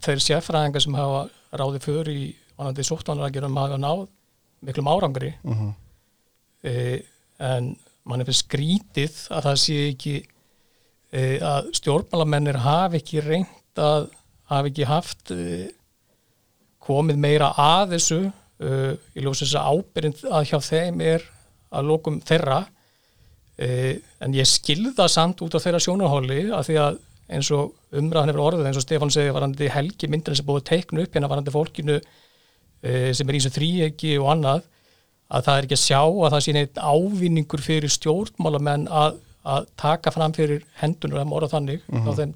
[0.03, 1.21] þeir sérfræðingar sem hafa
[1.55, 2.23] ráðið fyrir í
[2.59, 4.05] vanandi sóttvanaragerum hafa náð
[4.67, 5.69] miklum árangri Mhm.
[5.71, 5.88] e,
[6.63, 7.69] en
[8.09, 14.09] mann er fyrir skrítið að það sé ekki e, að stjórnmálamennir hafi ekki reynd að
[14.49, 15.69] hafi ekki haft e,
[16.83, 18.21] komið meira að þessu
[18.59, 21.21] í ljósi þess að ábyrjand að hjá þeim er
[21.71, 22.57] að lókum þeirra.
[23.55, 26.97] En ég skilða samt út á þeirra sjónarhóli að því að
[27.37, 31.05] eins og umræðan hefur orðið eins og Stefán segi varandi helgi myndin sem búið teiknu
[31.05, 31.97] upp hérna varandi fólkinu
[32.81, 34.67] sem er í þessu þríegi og annað
[35.29, 39.67] að það er ekki að sjá að það sé neitt ávinningur fyrir stjórnmálamenn að, að
[39.79, 42.33] taka fram fyrir hendunur að morða þannig á þeim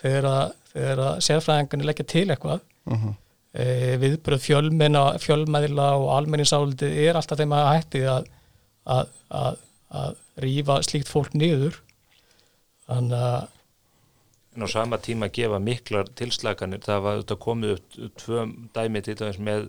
[0.00, 2.62] þegar að, að sérfræðingarnir leggja til eitthvað.
[3.50, 3.64] E,
[3.98, 8.28] viðbröð fjölmenna, fjölmæðila og almenningsáldi er alltaf þeim að hætti að,
[8.86, 9.62] að, að,
[10.02, 11.80] að rífa slíkt fólk niður.
[12.86, 13.48] Þannig að
[14.56, 19.14] en á sama tíma gefa miklar tilslaganir það var þetta komið upp tvö dæmi til
[19.20, 19.68] dæmis með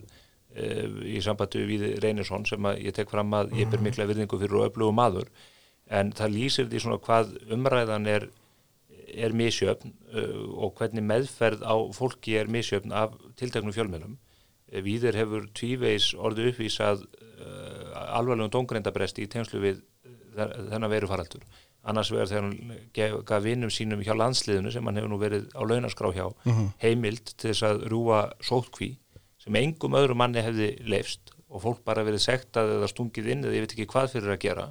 [0.52, 4.58] í sambandi við Reynisson sem að ég tek fram að ég ber mikla virðingu fyrir
[4.60, 5.30] og öflugu maður
[5.92, 8.28] en það lýsir því svona hvað umræðan er
[9.12, 14.14] er misjöfn uh, og hvernig meðferð á fólki er misjöfn af tilteknum fjölmjölum.
[14.72, 17.02] Víðir hefur tvívegis orðið uppvísað
[17.92, 19.82] alvarlegum dóngreindabresti í tengslu við
[20.38, 21.44] þennan veru faraldur.
[21.82, 25.62] Annars vegar þegar hann gaf vinnum sínum hjá landsliðinu sem hann hefur nú verið á
[25.66, 26.28] launaskrá hjá
[26.84, 28.94] heimild til þess að rúa sótkví
[29.42, 33.58] sem engum öðrum manni hefði leifst og fólk bara verið sektað eða stungið inn eða
[33.58, 34.68] ég veit ekki hvað fyrir að gera.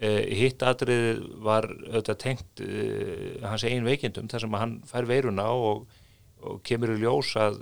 [0.00, 5.50] Uh, hitt atriðið var auðvitað tengt uh, hans einn veikindum þar sem hann fær veiruna
[5.52, 5.82] og,
[6.40, 7.58] og kemur í ljós að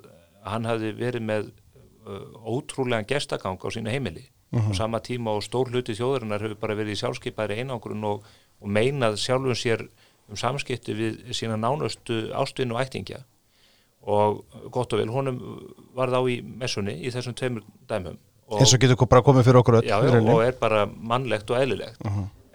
[0.46, 4.28] hann hafði verið með uh, ótrúlegan gestagang á sína heimili.
[4.54, 8.22] Á sama tíma og stór hluti þjóðarinnar hefur bara verið í sjálfskeipaðri einangrun og,
[8.62, 9.82] og meinað sjálfum sér
[10.28, 13.24] um samskipti við sína nánustu ástvinn og ættingja
[14.02, 15.38] og gott og vel, honum
[15.96, 18.18] var þá í messunni í þessum tveimur dæmum.
[18.58, 21.58] Eins og getur bara komið fyrir okkur öll já, já, og er bara mannlegt og
[21.58, 22.04] eðlilegt.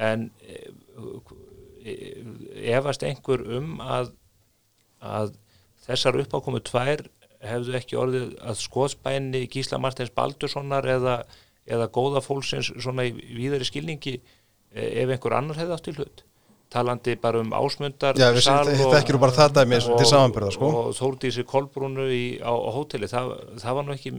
[0.02, 0.62] En e,
[2.74, 4.14] efast einhver um að,
[5.04, 5.36] að
[5.86, 7.06] þessar uppákomu tvær
[7.44, 11.18] hefðu ekki orðið að skoðspæni Gísla Martins Baldurssonar eða,
[11.68, 16.24] eða góða fólksins svona í víðari skilningi e, ef einhver annar hefði átt í hlut
[16.74, 18.42] talandi bara um ásmundar Já, við
[19.14, 20.72] nú bara það dæmi og- til samanbyrða sko.
[20.82, 23.10] og Þórdísi Kolbrúnu í, á, á hóteli.
[23.12, 23.32] Það,
[23.62, 24.14] það var nú ekki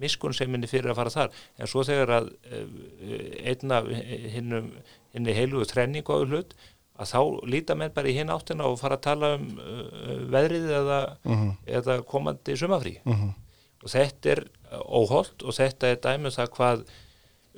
[0.00, 1.30] miskunnseminni fyrir að fara þar.
[1.60, 2.30] En svo þegar að
[3.44, 3.82] einna
[4.32, 4.70] hinnum
[5.14, 6.54] hinni heilugu trenningu á hlut
[7.00, 10.66] að þá líta menn bara í hinn áttina og fara að tala um uh, veðrið
[10.80, 10.98] eða,
[11.66, 12.98] eða komandi sumafrí
[13.82, 14.42] og þetta er
[14.84, 16.82] óholt og þetta er dæmið það hvað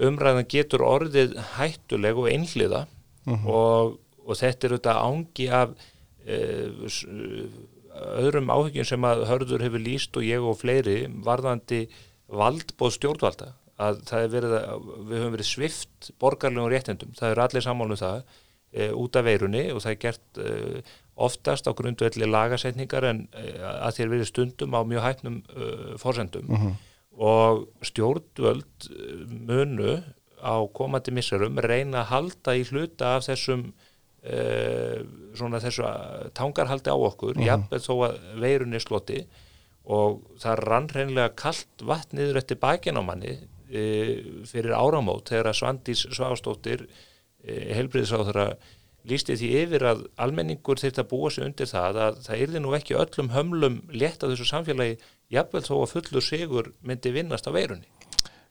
[0.08, 2.84] umræðan getur orðið hættuleg og einhliða
[3.46, 7.06] og, og þetta er auðvitað ángi af uh, s-
[8.22, 10.94] öðrum áhyggjum sem að hörður hefur líst og ég og fleiri
[11.26, 11.82] varðandi
[12.32, 13.50] valdbóð stjórnvalda.
[13.82, 17.96] Að það er verið að við höfum verið svift borgarlegum réttendum, það eru allir sammálu
[18.00, 18.18] það
[18.72, 20.82] e, út af veirunni og það er gert e,
[21.26, 26.48] oftast á grundvelli lagasetningar en e, að þér verið stundum á mjög hætnum e, forsendum.
[27.12, 29.98] Og stjórnvöld eh, munu
[30.40, 33.90] á komandi misserum reyna að halda í hluta af þessum uh,
[35.36, 39.24] svona þessu eh, tangarhaldi á okkur, uh jafnveg þó að veirunni sloti
[39.82, 44.12] og það rann reynilega kalt vatn niður eftir bakinn á manni uh,
[44.46, 48.46] fyrir áramót þegar Svandís Svástóttir uh, helbriðisáþara
[49.10, 52.76] lísti því yfir að almenningur þyrfti að búa sig undir það að það yrði nú
[52.78, 55.00] ekki öllum hömlum létt á þessu samfélagi
[55.34, 57.90] jafnvel þó að fullur sigur myndi vinnast á veirunni.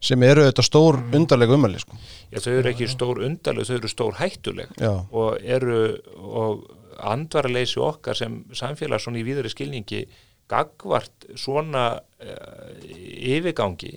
[0.01, 1.97] Sem eru auðvitað stór undarlega umæli sko.
[2.31, 4.93] Já, þau eru ekki stór undarleg, þau eru stór hættuleg Já.
[5.11, 5.81] og eru
[6.17, 6.67] og
[7.01, 10.03] andvaraleysi okkar sem samfélag svona í víðari skilningi
[10.51, 13.93] gagvart svona uh, yfirgangi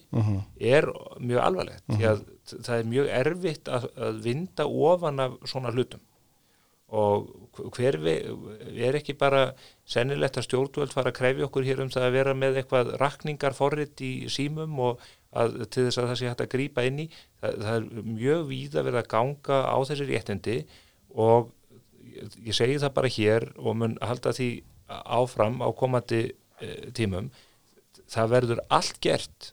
[0.60, 0.86] er
[1.18, 6.04] mjög alvarlegt því að það er mjög erfitt að, að vinda ofan af svona hlutum
[6.94, 9.48] og hver við er ekki bara
[9.88, 13.56] sennilegt að stjórnvöld fara að kræfi okkur hér um það að vera með eitthvað rakningar
[13.56, 15.02] forrit í símum og
[15.34, 17.08] að, til þess að það sé hægt að grípa inn í.
[17.42, 20.58] Það, það er mjög víða verið að ganga á þessi réttindi
[21.14, 21.50] og
[22.14, 24.50] ég, segi það bara hér og mun halda því
[24.88, 26.22] áfram á komandi
[26.60, 27.30] e, tímum.
[28.10, 29.50] Það verður allt gert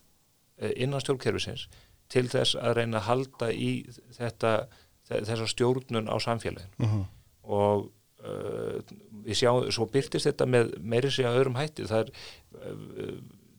[0.59, 1.67] e, innan stjórnkerfisins
[2.11, 3.71] til þess að reyna að halda í
[4.17, 4.53] þetta,
[5.07, 7.05] þessa stjórnun á samfélagin
[7.47, 7.87] og
[8.25, 8.79] uh,
[9.25, 11.87] við sjáum, svo byrtist þetta með meiri sig að öðrum hætti.
[11.89, 12.11] Það er
[12.59, 13.15] uh,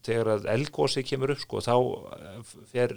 [0.07, 2.97] þegar að elgósi kemur upp sko, þá uh, fer,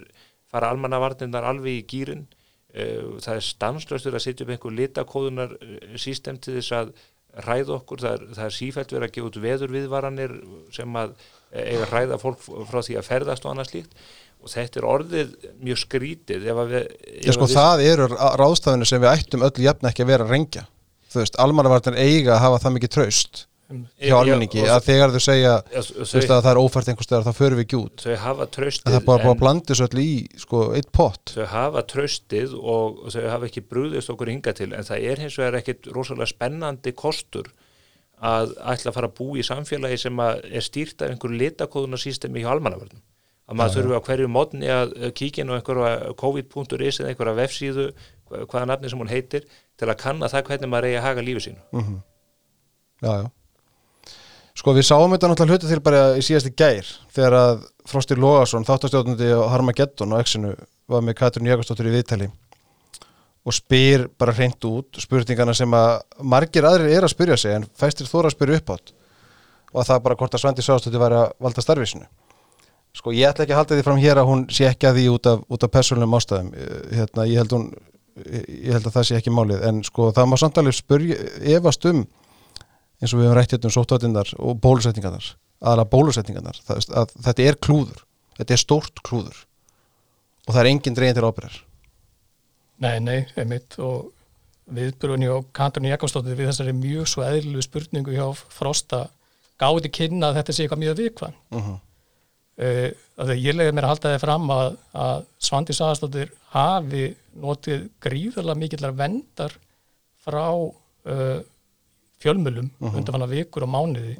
[0.52, 5.58] fara almannavarnirnar alveg í gýrin uh, það er stanslöstur að setja upp einhver litakóðunar
[6.02, 6.96] sístem til þess að
[7.44, 10.36] ræða okkur, það er, það er sífælt verið að gefa út veðurviðvaranir
[10.76, 11.15] sem að
[11.56, 14.06] eiga ræða fólk frá því að ferðast og annað slíkt.
[14.46, 18.08] Og þetta er orðið mjög skrítið ef að við, ef Já, sko, við það eru
[18.39, 20.65] ráðstafinu sem við ættum öll jafn ekki að vera að rengja.
[21.12, 25.13] Þú veist, almannavartin eiga að hafa það mikið traust hjá Já, almenningi og- að þegar
[25.15, 28.04] þau segja Já, þau, að það er ófært einhvers staðar þá förum við ekki út.
[28.06, 30.10] Þau hafa tröstið það er bara að blanda þessu öll í
[30.43, 31.34] sko, eitt pott.
[31.36, 35.38] Þau hafa tröstið og þau hafa ekki brúðist okkur hinga til en það er hins
[35.41, 37.49] vegar ekkit rosalega spennandi kostur
[38.21, 42.54] að ætla að fara að búa í samfélagi sem er stýrt af einhverju litakóðunarsýstemi hjá
[42.54, 43.01] almannavörnum.
[43.45, 47.84] Að maður þurfi á hverju mótni að kíkja inn á einhverja covid.is eða einhverja vefsíðu
[48.30, 49.43] hva- hvaða nafni sem hún heitir
[49.78, 51.62] til að kanna það hvernig maður eigi að haga lífi sínu.
[53.04, 53.30] Já, já.
[54.56, 58.65] Sko við sáum þetta náttúrulega hluta til bara í síðasti gær þegar að Frosti Lógason
[58.65, 60.56] þáttastjóðnandi á Harmageddon og Exinu
[60.89, 62.30] var með Katrin Jökastóttur í viðtali
[63.46, 67.68] og spyr bara hreint út spurningana sem að margir aðrir er að spyrja sig en
[67.78, 68.94] fæstir þóra að spyrja upp átt
[69.76, 72.08] og að það bara hvort að Svandi Sáðstóttir væri að valda starfisinu
[72.96, 75.06] sko ég ætla ekki að halda því fram hér að hún sé ekki að því
[75.15, 76.52] út af, af persónulegum ástæðum.
[76.56, 77.65] Eh, hérna, ég, held hún,
[78.24, 79.65] ég held að það sé ekki málið.
[79.70, 81.18] En sko það má samtalið spyrja
[81.58, 82.06] efast um
[83.01, 85.29] eins og við hefum rætt hérna um sóttátinnar og bólusetningarnar
[85.62, 88.01] aðalega bólusetningarnar það, að þetta er klúður,
[88.39, 89.45] þetta er stórt klúður
[90.45, 91.62] og það er engin dregin til ábyrðar
[92.84, 94.12] Nei, nei, einmitt og
[94.75, 99.05] viðbrunni og Katrin Jakobsdóttir við þessari mjög svo eðlilu spurningu hjá Frosta
[99.62, 101.77] gáði kynna að þetta sé eitthvað mjög vikvann uh -huh.
[102.65, 102.89] uh,
[103.23, 107.05] að ég leiði mér að halda þið fram að, að Svandi Sagastóttir hafi
[107.39, 109.55] notið gríðarlega mikillar vendar
[110.25, 111.39] frá uh,
[112.21, 112.97] fjölmölum uh -huh.
[112.97, 114.15] undan vikur og mánuði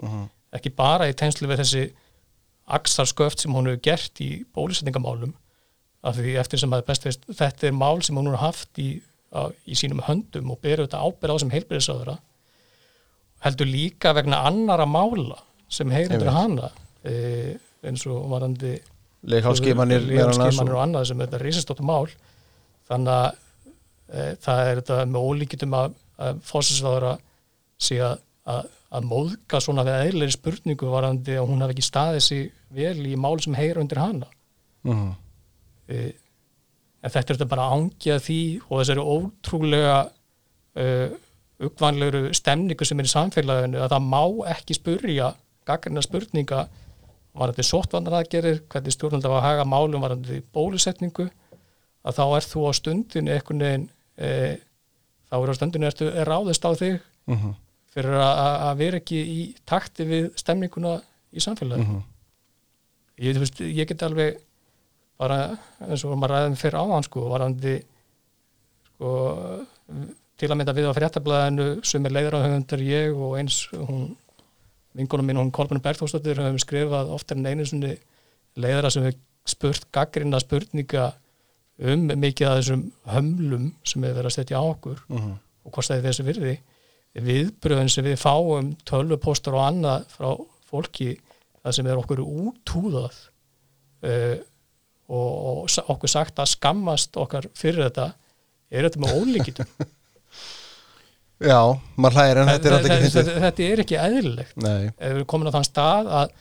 [0.55, 1.84] ekki bara í tenslu við þessi
[2.65, 5.34] axarsköft sem hún hefur gert í bólusetningamálum
[6.03, 9.01] af því eftir sem að best veist þetta er mál sem hún hefur haft í,
[9.34, 12.17] á, í sínum höndum og berur þetta ábyrð á sem heilbyrðisáðura
[13.45, 15.38] heldur líka vegna annara mála
[15.69, 16.71] sem heyrindur hana
[17.05, 17.55] e,
[17.86, 18.77] eins og varandi
[20.10, 22.08] leghálskimanir og annað sem þetta er risastóttu mál.
[22.89, 23.27] Þannig að
[24.10, 27.15] e, það er þetta með ólíkitum að, að fósinsváðura
[27.81, 32.23] sé að, að, að móðka svona við eðlir spurningu varandi að hún hafi ekki staðið
[32.25, 34.29] sig vel í mál sem heyra undir hana
[34.85, 35.13] uh -huh.
[35.88, 36.13] e,
[37.03, 39.97] en þetta er þetta bara ángja því og þessari ótrúlega
[40.75, 41.09] uh,
[41.59, 44.23] uppvanlegur stemningu sem er í samfélaginu að það má
[44.55, 45.35] ekki spurja
[45.65, 46.67] gaggrina spurninga
[47.35, 51.29] varandi sóttvandraðgerir, hvernig stjórnvalda var að haga málum varandi bólusetningu
[52.05, 54.57] að þá er þú á stundinu einhvern veginn e,
[55.29, 57.55] þá er á stundinu ertu er ráðist á þig Mhm.
[57.95, 60.97] Fyrir að, vera ekki í takti við stemninguna
[61.36, 62.01] í samfélagi Mhm.
[63.23, 64.38] ég, þú veist, ég get alveg
[65.17, 67.77] bara eins og maður ræðum fyrir áðan sko, varandi
[68.95, 69.12] sko,
[70.38, 74.15] til að mynda við á fréttablaðinu sem er leiðrahöfundar ég og eins hún
[74.95, 77.93] vingunum mín, hún Kolbjörn Bergþórsdóttir höfum skrifað oftar en einu sinni
[78.60, 79.15] leiðara sem við
[79.47, 81.13] spurt gaggrina spurninga
[81.79, 85.34] um mikið af þessum hömlum sem við verðum að setja á okkur Mhm.
[85.65, 86.58] og hvort það er þessi virði
[87.15, 90.30] viðbröðin sem við fáum tölvupóstar og annað frá
[90.67, 91.13] fólki
[91.62, 93.19] það sem er okkur útúðað
[94.06, 94.38] uh,
[95.08, 98.10] og, og okkur sagt að skammast okkar fyrir þetta
[98.71, 99.69] er þetta með ólíkitum
[101.43, 101.60] Já,
[101.99, 104.54] maður hlægir en þetta er alltaf ekki þetta, þetta er ekki eðlilegt.
[104.63, 106.36] Nei, við erum komin á þann stað að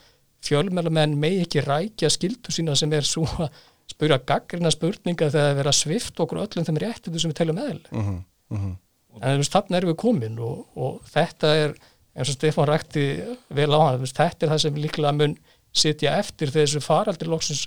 [0.44, 3.48] fjölmjölamenn megi ekki rækja skildu sína sem er svo að
[3.90, 7.60] spyrja gaggrina spurninga þegar það er að svift okkur öllum þeim réttindu sem við teljum
[7.64, 7.90] eðlileg.
[7.90, 8.20] Mhm,
[8.54, 8.76] mhm.
[9.20, 11.74] En þú veist, þarna erum við komin og, og þetta er,
[12.14, 13.06] eins og Stefán rækti
[13.54, 15.36] vel á hann, þetta er það sem líklega mun
[15.74, 17.66] sitja eftir þegar þessu faraldir loksins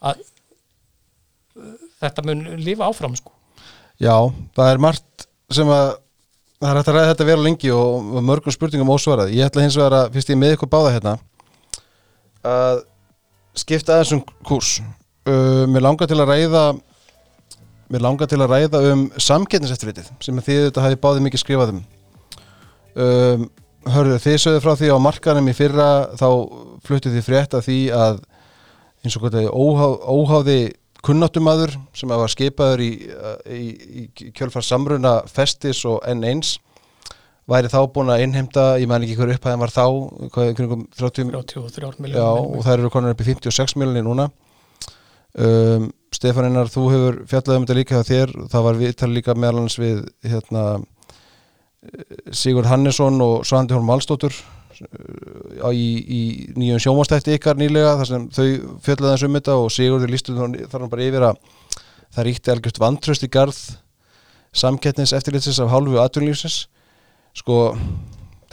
[0.00, 0.22] að
[1.56, 3.36] uh, þetta mun lifa áfram sko
[3.96, 4.12] Já,
[4.56, 5.24] það er margt
[5.56, 5.94] sem að
[6.60, 9.32] það er hægt að ræða þetta vel og lengi og mörgum spurningum ósvarað.
[9.36, 11.14] Ég ætla hins vegar að, fyrst ég með ykkur báða hérna,
[12.46, 12.82] að
[13.56, 14.76] skipta aðeins um kurs.
[15.26, 16.64] Uh, mér langar til að ræða
[17.92, 21.84] mér langar til að ræða um samkettniseftirlitið sem þið þetta hafi báðið mikið skrifað um.
[22.96, 23.46] um
[23.86, 26.28] hörðu, þið sögðu frá því á markanum í fyrra þá
[26.86, 28.20] fluttu þið frétt að því að
[29.06, 30.60] eins og það er óhá, óháði
[31.06, 32.92] kunnáttumadur sem var skipaður í,
[33.54, 33.64] í,
[34.02, 36.56] í kjölfar samruna Festis og N1
[37.46, 39.84] væri þá búin að innheimta, ég mæn ekki hver upphæðin var þá,
[40.34, 44.26] hvað, kringum 30 33 Já, miljónir og þær eru konar upp í 56 miljonir núna
[45.38, 49.34] um, Stefán Einar, þú hefur fjallað um þetta líka hjá þér, það var viðtal líka
[49.36, 50.62] meðal hans við hérna,
[52.34, 56.20] Sigurd Hannesson og Svandi Holm Valstóttur uh, í, í
[56.56, 58.46] nýjum sjómanstætti ykkar nýlega þar sem þau
[58.86, 61.42] fjallaði þessu um þetta og Sigurður lístu þar hann bara yfir að
[62.16, 63.60] það ríkti algjört vantröst í garð
[64.56, 66.62] samkettnis eftirlitsins af hálfu atvinnlífsins
[67.36, 67.76] sko,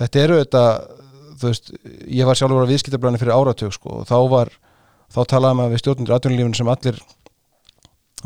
[0.02, 0.64] þetta eru þetta
[1.40, 1.74] þú veist,
[2.12, 4.52] ég var sjálfur að viðskiptabræðinu fyrir áratug sko, og þá var
[5.14, 7.00] þá talaði maður við stjórnundur atvinnulífinu sem allir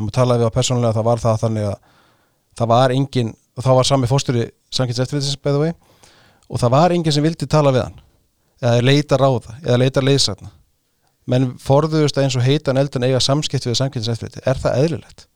[0.04, 1.78] maður talaði við á persónulega það var það þannig að
[2.58, 5.72] það var engin, og þá var sami fósturi samkynns eftirlitsins beðu vei
[6.48, 7.98] og það var engin sem vildi tala við hann
[8.58, 10.52] eða leita ráða, eða leita leysarna
[11.28, 15.26] menn forðuðust að eins og heitan eldan eiga samskipt við samkynns eftirliti er það eðlilegt?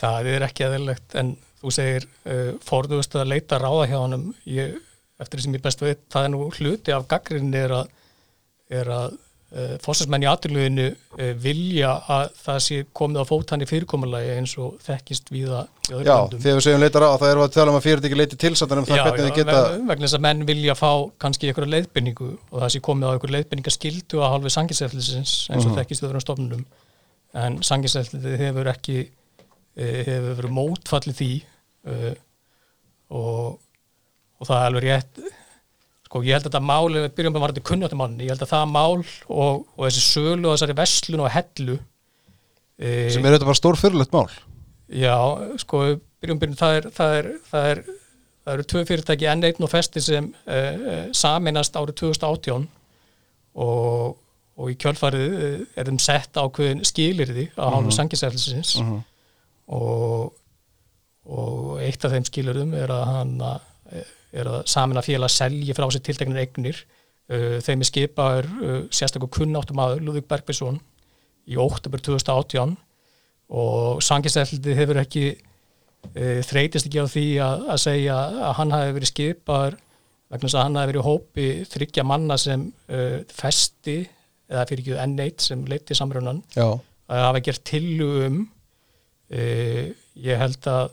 [0.00, 4.00] það er ekki eðlilegt en þú segir uh, forðust að leita ráða hjá
[4.50, 4.74] ég,
[5.20, 7.94] eftir því sem ég best veit það er nú hluti af gaggrinni er að,
[8.80, 9.16] er að
[9.56, 14.76] uh, fórsæsmenn í aturluginu uh, vilja að það sé komið á fótanni fyrirkomulagi eins og
[14.86, 16.40] þekkist viða í öðrum Já, löndum.
[16.44, 18.82] þegar við segjum leita ráða þá erum við að tala um að fyrirtæki leiti tilsattan
[18.82, 20.90] um það hvernig þið geta vegna vegna þess að menn vilja fá
[21.24, 25.70] kannski einhverja leiðbynningu og það sé komið á einhverja leiðbynningaskildu að hálfi sanginseflisins eins og
[25.72, 25.78] Mhm.
[25.80, 26.64] þekkist í öðrum stofnunum
[27.36, 28.98] en sanginseflið hefur ekki
[29.76, 31.30] eh, hefur verið mótfallið því
[31.86, 32.14] uh,
[33.12, 33.58] og,
[34.40, 35.20] og það er alveg rétt
[36.16, 38.70] sko ég held að þetta mál, við byrjum með varandi kunnáttumann, ég held að það
[38.72, 43.60] mál og, og þessi sölu og þessari veslun og hellu uh, sem er auðvitað bara
[43.60, 44.28] stór fyrirlegt mál.
[44.86, 45.16] Já,
[45.60, 45.82] sko,
[46.22, 47.82] byrjum byrjum, það er, það er, það er,
[48.46, 52.64] það eru tvö fyrirtæki N1 og Festi sem uh, saminast árið 2018
[53.66, 54.16] og,
[54.56, 58.76] og í kjölfarið uh, er þeim sett ákveðin skilirði á hálfu mm sangisæflisins
[59.66, 60.36] og,
[61.26, 63.64] og eitt af þeim skilirðum er að hann að,
[64.32, 66.82] er að samina félag selji frá sér tilteknir eignir.
[67.26, 70.78] Uh, þeim er skipaður uh, sérstaklega kunnáttum aður Lúðvík Bergbjörnsson
[71.46, 72.76] í óttubur 2018
[73.54, 78.16] og sanginsefliti hefur ekki e, þreytist ekki á því að, að segja
[78.48, 79.78] að hann hafi verið skipaður
[80.26, 83.96] vegna þess að hann hafi verið í hópi þryggja manna sem e, festi
[84.50, 88.42] eða fyrir ekki N1 sem leiti samrjónan Já, að hafa gert tillugum
[89.30, 89.42] e,
[90.26, 90.90] ég held að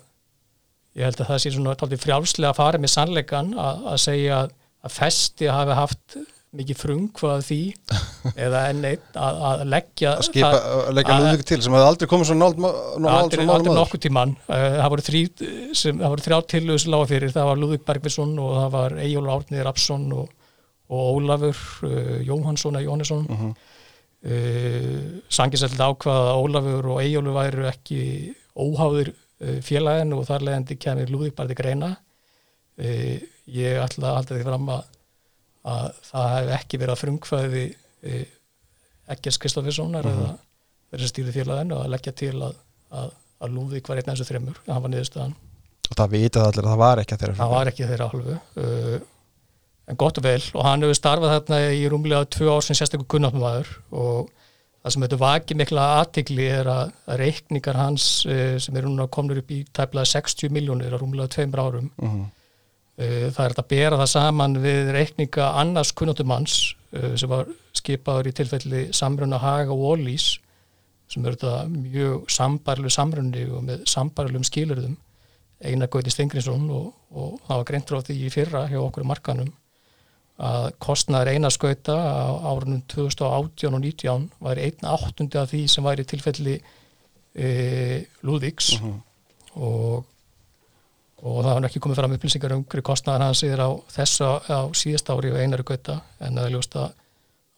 [0.98, 4.38] ég held að það sé svona tóltið frjálslega að fara með sannleikan að, að segja
[4.44, 6.18] að, að festi hafi haft
[6.54, 7.60] mikið frungvað því
[8.46, 10.52] eða N1 að, að leggja að skipa,
[10.84, 12.62] að leggja Lúðvík til sem hefði aldrei komið svo nált
[13.10, 15.24] aldrei, aldrei nokkuð tíman það voru þrý
[15.74, 18.98] sem, það voru þrjá tilöðu sem lága fyrir, það var Lúðvík Bergvinsson og það var
[19.08, 20.30] Eyjól Árnir Rapsson og,
[20.94, 23.30] og Ólafur uh, Jóhansson eða Jóhannesson.
[23.30, 23.46] Uh
[24.24, 25.20] Mhm.
[25.28, 27.98] sangiseld ákvað að Ólafur og Eyjólu væru ekki
[28.56, 29.22] óháður uh,
[29.66, 31.94] félagin og þar leðandi kemur Lúðvík bara til greina.
[32.80, 33.22] Uh,
[33.54, 34.84] ég ætla að halda því fram að
[35.64, 37.64] að það hef ekki verið að frumkvæði
[38.04, 38.22] e,
[39.14, 40.30] Ekkers Kristofferssonar eða
[40.94, 42.60] verið stýrið félaginu að leggja til að,
[43.00, 43.10] að,
[43.44, 45.34] að Lúðvík var einn af þessu þreymur, það var niðurstaðan.
[45.89, 48.38] Og það vitað allir að það var ekki að þeirra það var ekki þeirra hálfu
[49.84, 50.39] en gott og vel.
[50.56, 54.32] Og hann hefur starfað þarna í rúmlega tvö ár sem sérstaklega kunnáttumæður og
[54.84, 59.40] það sem þetta vaki mikla aðtikli er að, reikningar hans uh, sem er núna komnur
[59.40, 62.24] upp í tæplega 60 miljónir á rúmlega tveimur árum Mhm.
[63.00, 66.58] uh, það er að bera það saman við reikninga annars kunnáttumanns
[66.94, 70.38] uh, sem var skipaður í tilfelli samruna Haga og Ólís
[71.10, 74.96] sem eru þetta mjög sambarlu samrunni og með sambarlum skilurðum
[75.64, 79.52] Einar Gauti Stengrinsson og, og það var greint frá því í fyrra hjá okkur markanum
[80.42, 85.86] að kostnaður Einar Skauta á árunum 2018 og 19 var einn áttundi af því sem
[85.86, 86.56] var í tilfelli
[87.36, 87.50] e,
[88.26, 88.74] Lúðvíks.
[89.54, 90.02] Og,
[91.22, 94.60] og það var ekki komið fram upplýsingar um hverju kostnaður hans er á þessu á
[94.74, 96.90] síðast ári og Einar Gauta en það er ljóst að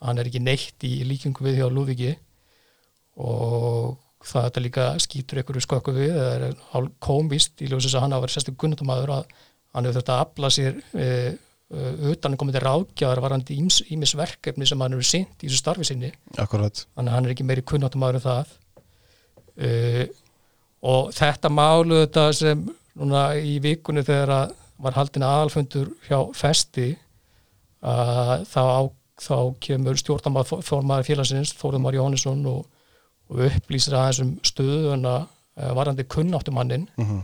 [0.06, 2.16] hann er ekki neitt í líkingu við hjá Lúðvíki.
[3.24, 3.96] Og
[4.26, 8.16] það þetta líka skýtur einhverju skökku við eða er hálf komist í ljósis að hann
[8.16, 9.36] hafa verið sérstu gunnutumæður að
[9.76, 11.08] hann hefur þurft að afla sér e,
[12.11, 13.55] utan að komið til ráðgjafar varandi
[13.95, 16.11] ímis verkefni sem hann hefur sint í þessu starfi sinni.
[16.38, 16.84] Akkurat.
[16.95, 18.51] Þannig að hann er ekki meiri kunnátumæður en það.
[19.55, 19.72] E,
[20.86, 22.61] og þetta málu þetta sem
[22.99, 24.53] núna í vikunni þegar að
[24.86, 26.89] var haldin aðalfundur hjá festi
[27.86, 28.82] að þá, á,
[29.24, 32.66] þá kemur stjórnarmaður félagsins Þórðumar Jóhannesson og,
[33.32, 37.22] og upplýsir aðeins um stöðuna uh, varandi kunnáttumannin Mhm.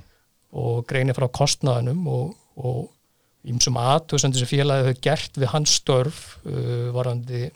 [0.53, 2.89] og greinir frá kostnaðinum og, og
[3.49, 7.47] ímsum aðtöðsendur sem félagið hefur gert við hans störf uh, varandi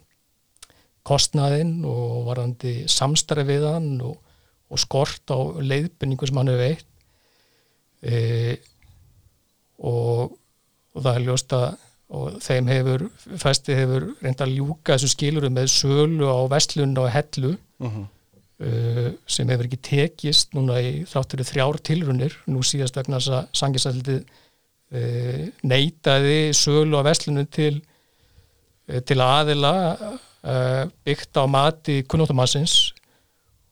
[1.05, 4.15] kostnaðinn og varandi samstarfi við hann og,
[4.73, 6.87] og skort á leiðbynningu sem hann hefur veitt
[8.01, 8.57] e,
[9.85, 10.33] og,
[10.95, 11.67] og það er ljóst að
[12.15, 13.03] og þeim hefur,
[13.41, 18.03] fæsti hefur reynda að ljúka þessu skilurum með sölu á vestlun og hellu Mhm.
[18.63, 23.49] uh, sem hefur ekki tekist núna í þráttur þrjár tilrunir nú síðast vegna þess að
[23.59, 24.21] sanginsældið
[24.95, 32.93] uh, neitaði sölu á vestlunum til uh, til aðila uh, byggt á mati kunnóttumassins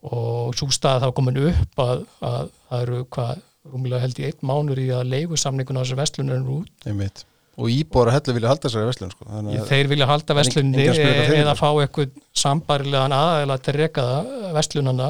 [0.03, 4.41] og svo stað þá komin upp að, að það eru hvað rúmlega held í einn
[4.49, 7.21] mánur í að leigu samningun á þessu vestlunum er út Einmitt.
[7.55, 9.27] og íbúar að hellu vilja halda þessari verslun sko.
[9.29, 11.61] þannig að þeir vilja halda Það vestlunni spurningar fyrir eða það.
[11.61, 15.09] fá eitthvað sambarilegan aðeila til reka það vestlunana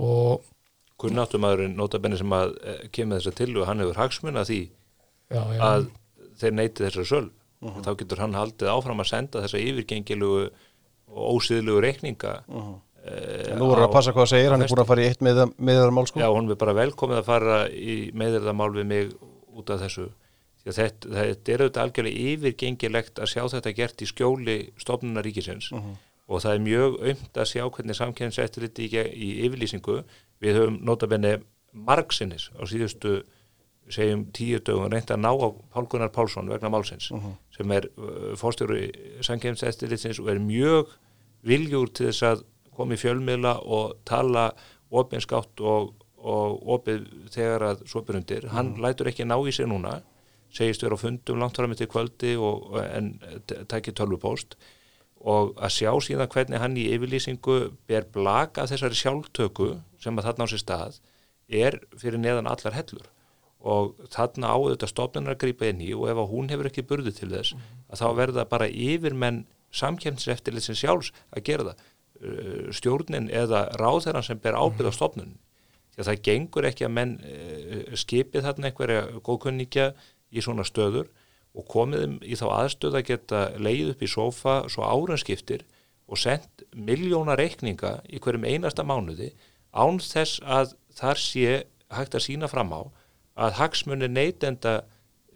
[0.00, 0.48] og
[1.00, 4.60] kunnáttumæðurinn notabenni sem að eh, kemur þessa til og hann hefur hagsmuna því
[5.30, 5.88] já, já, að
[6.40, 7.26] þeir neyti þessar söl
[7.60, 10.46] og þá getur hann haldið áfram að senda þessa yfirgengilugu
[11.10, 12.34] og ósýðlugu reikninga
[13.04, 15.20] eh, nú voru að passa hvað það segir, hann er búin að fara í eitt
[15.26, 16.20] með, með mál sko.
[16.22, 19.12] Já, hún er bara velkomið að fara í meðirðamál við mig
[19.60, 20.06] út af þessu.
[20.60, 25.70] Þetta, þetta er auðvitað algjörlega yfirgengilegt að sjá þetta gert í skjóli stofnunar ríkisins.
[26.30, 27.96] Og það er mjög aumt að sjá hvernig
[28.84, 29.96] í, ge- í yfirlýsingu
[30.44, 31.32] við höfum notabenni
[31.72, 33.22] margsinnis á síðustu
[33.94, 37.10] segjum tíu dögum reynd að ná á Pál Gunnar Pálsson vegna málsins
[37.56, 38.78] sem er uh, fórstjóru
[39.26, 40.94] samkjæmseftirlitsins og er mjög
[41.46, 42.44] viljúr til þess að
[42.76, 44.50] koma í fjölmiðla og tala
[44.90, 48.48] opinskátt og, og opið þegar að svo byrjundir.
[48.54, 50.00] Hann lætur ekki ná í sig núna,
[50.52, 53.14] segist vera á fundum langt fram til kvöldi og, en
[53.70, 54.58] tækir tölvupóst
[55.20, 57.56] og að sjá síðan hvernig hann í yfirlýsingu
[57.88, 61.00] ber blaka þessari sjálftöku sem að þarna á sér stað
[61.50, 63.10] er fyrir neðan allar hellur
[63.60, 67.12] og þarna á þetta stofnunar að grípa inn í og ef hún hefur ekki burði
[67.16, 67.56] til þess
[67.92, 69.44] að þá verða bara yfirmenn
[69.76, 71.86] samkjæmseftirlitsin sjálfs að gera það.
[72.20, 75.36] Uh, stjórnin eða ráðherran sem ber ábyrð á stofnun
[75.94, 79.86] því að það gengur ekki að menn uh, skipið þarna einhverja góðkunningja
[80.30, 81.08] í svona stöður
[81.56, 85.64] og komið þeim í þá aðstöð að geta leið upp í sofa svo áranskiptir
[86.10, 89.32] og sendt miljóna reikninga í hverjum einasta mánuði
[89.72, 91.56] án þess að þar sé
[91.90, 92.82] hægt að sína fram á
[93.40, 94.80] að hagsmunni neytenda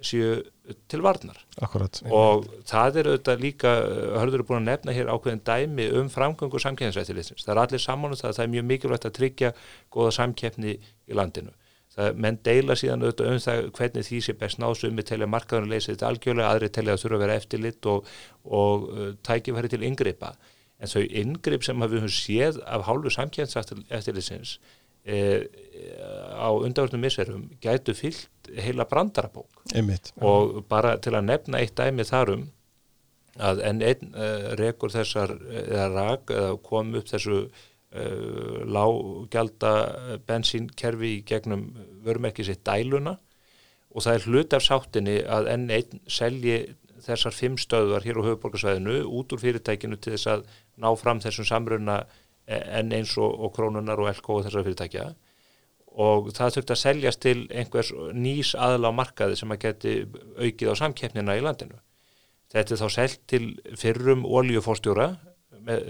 [0.05, 0.43] séu
[0.89, 5.11] til varnar Akkurat og það er auðvitað líka uh, hörður er búin að nefna hér
[5.13, 7.45] ákveðin dæmi um framgöngu samkeppnisrættilistins.
[7.45, 9.53] Það er allir saman um það að það er mjög mikilvægt að tryggja
[9.93, 11.53] góða samkeppni í landinu.
[11.95, 15.71] Það menn deila síðan auðvitað um það hvernig því sé best náðu sumi telja markaðurinn
[15.71, 18.09] leysið þetta algjörlega, aðri telja að þurfa að vera eftirlit og,
[18.61, 20.33] og uh, tækifæri til yngripa.
[20.81, 24.57] En þau yngripp sem við höfum séð af hálfu samkeppnisrættilistins
[25.05, 25.19] e,
[25.75, 29.63] á undanvörnum misserum gætu fyllt heila brandarabók.
[29.75, 30.13] Einmitt.
[30.21, 32.49] og bara til að nefna eitt dæmi þarum
[33.35, 39.73] að enn einn uh, rekur þessar eða rak eða kom upp þessu uh, lággelda
[40.29, 41.67] bensínkerfi í gegnum
[42.05, 43.19] vörumerki sitt dæluna.
[43.95, 48.27] Og það er hlut af sáttinni að enn einn selji þessar fimm stöðvar hér á
[48.27, 50.47] höfuborgarsvæðinu út úr fyrirtækinu til þess að
[50.81, 52.05] ná fram þessum samruna
[52.47, 55.11] en eins og, og krónunar og elko og þessar fyrirtækja
[55.95, 59.95] og það þurfti að seljast til einhvers nýs aðla á markaði sem að geti
[60.41, 61.79] aukið á samkeppnina í landinu.
[62.55, 63.45] Þetta er þá selgt til
[63.79, 65.13] fyrrum oljufórstjóra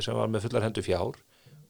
[0.04, 1.16] sem var með fullar hendur fjár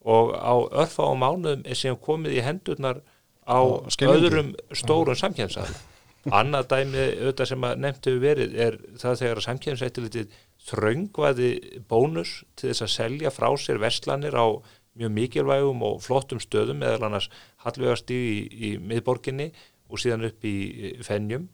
[0.05, 0.55] og á
[0.85, 3.01] örfa á mánuðum er sem komið í hendurnar
[3.49, 3.61] á
[4.05, 5.75] öðrum stórum samkjæmsaðal.
[6.33, 11.51] Annað dæmi auðvitað sem að nefnt hefur verið er það þegar að samkjæmsættilitið þröngvaði
[11.89, 14.47] bónus til þess að selja frá sér verslanir á
[14.99, 17.29] mjög mikilvægum og flottum stöðum eða annars
[17.65, 19.51] hallvegast í, í miðborginni
[19.91, 21.49] og síðan upp í fennjum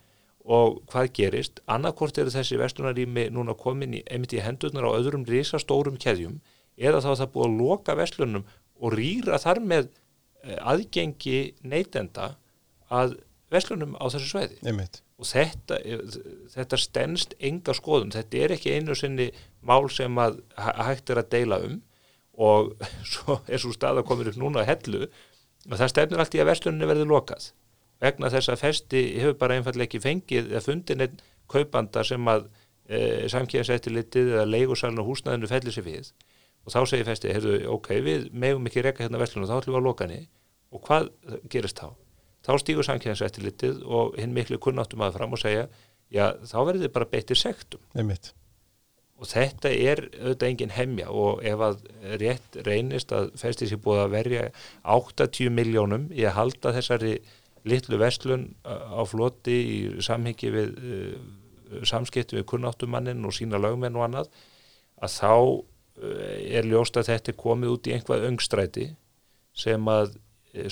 [0.51, 5.99] og hvað gerist, annarkort eru þessi verslunarími núna komin í, í hendurnar á öðrum risastórum
[6.01, 6.38] keðjum
[6.80, 8.47] eða þá það búið að loka verslunum
[8.80, 9.91] og rýra þar með
[10.41, 12.34] aðgengi neytenda
[12.91, 13.18] að
[13.53, 15.03] verslunum á þessu sveiði Einmitt.
[15.20, 15.78] og þetta,
[16.55, 19.30] þetta stennst enga skoðum, þetta er ekki einu sinni
[19.61, 21.80] mál sem að hægt er að deila um
[22.41, 22.72] og
[23.12, 26.43] svo er svo stað að komið upp núna að hellu og það stefnir allt í
[26.43, 27.51] að verslunni verði lokað
[28.01, 32.47] vegna þess að festi hefur bara einfallega ekki fengið eða fundin einn kaupanda sem að
[32.88, 36.12] e, samkjæðansættilitið eða leigusalun og húsnæðinu fellir sér við
[36.64, 39.80] og þá segir festi, heyrðu, ok, við megum ekki reyka hérna verslunum, þá ætlum við
[39.80, 40.26] að loka henni
[40.70, 41.09] og hvað
[41.53, 41.88] gerist þá?
[42.47, 45.66] Þá stýgur samkjæðansættilitið og hinn miklu kunnáttum að fram og segja,
[46.12, 48.32] já, þá verður þið bara beittir sektum Einmitt.
[49.20, 51.82] Og þetta er auðvitað engin hemja og ef að
[52.22, 54.44] rétt reynist að festi sér búið að verja
[54.96, 57.18] 80 miljónum í að halda þessari
[57.68, 64.06] litlu vestlun á floti í samhengi við uh, samskipti við kunnáttumannin og sína lögmenn og
[64.08, 64.30] annað
[65.04, 65.60] að þá uh,
[66.40, 68.88] er ljóst að þetta er komið út í einhvað öngstræti
[69.52, 70.16] sem að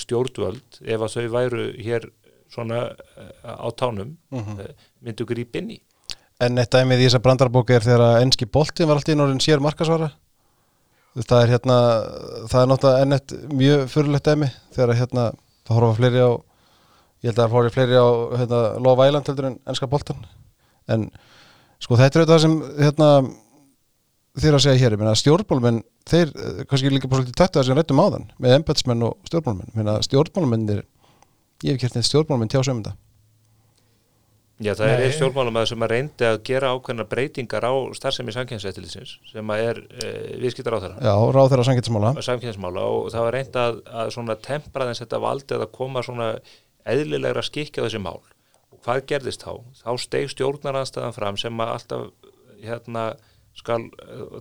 [0.00, 2.08] stjórnvöld ef að þau væru hér
[2.48, 4.72] svona uh, á tánum mm -hmm.
[5.04, 5.82] myndu grípinn í
[6.44, 9.42] En eitt dæmið í þessa brandarbóki er þegar að enski boltin var alltaf í norðin
[9.42, 10.12] sér markasvara
[11.26, 11.78] það er hérna
[12.50, 15.24] það er náttúrulega ennett mjög fyrirlegt dæmi þegar hérna
[15.66, 16.30] það horfa fleiri á
[17.18, 18.06] ég held að það horfa fleiri á
[18.38, 20.22] hérna, Love Island heldur en enska boltan
[20.88, 21.08] en
[21.82, 23.10] sko þetta er það sem hérna
[24.38, 26.30] þér að segja hér, ég meina stjórnbólmenn þeir,
[26.70, 29.80] kannski líka bara svolítið tættu það sem rættum á þann með embedsmenn og stjórnbólmenn ég
[29.80, 30.84] meina stjórnbólmennir
[31.66, 32.94] ég hef kert neitt stjórnbólmenn tjá sömunda
[34.58, 35.02] Já, það Nei.
[35.06, 39.78] er stjórnmálumæður sem að reyndi að gera ákveðna breytingar á starfsemi samkjæmsættilisins sem að er
[39.86, 40.08] e,
[40.42, 40.96] viðskiptar á þeirra.
[41.06, 42.10] Já, ráð þeirra samkjæmsmála.
[42.26, 46.28] Samkjæmsmála og það var reynd að, að svona tempraðins þetta valdi að koma svona
[46.90, 48.18] eðlilegra skikja þessi mál.
[48.74, 49.52] Og hvað gerðist þá?
[49.78, 52.08] Þá steg stjórnaranstæðan fram sem að alltaf
[52.58, 53.06] hérna
[53.58, 53.86] skal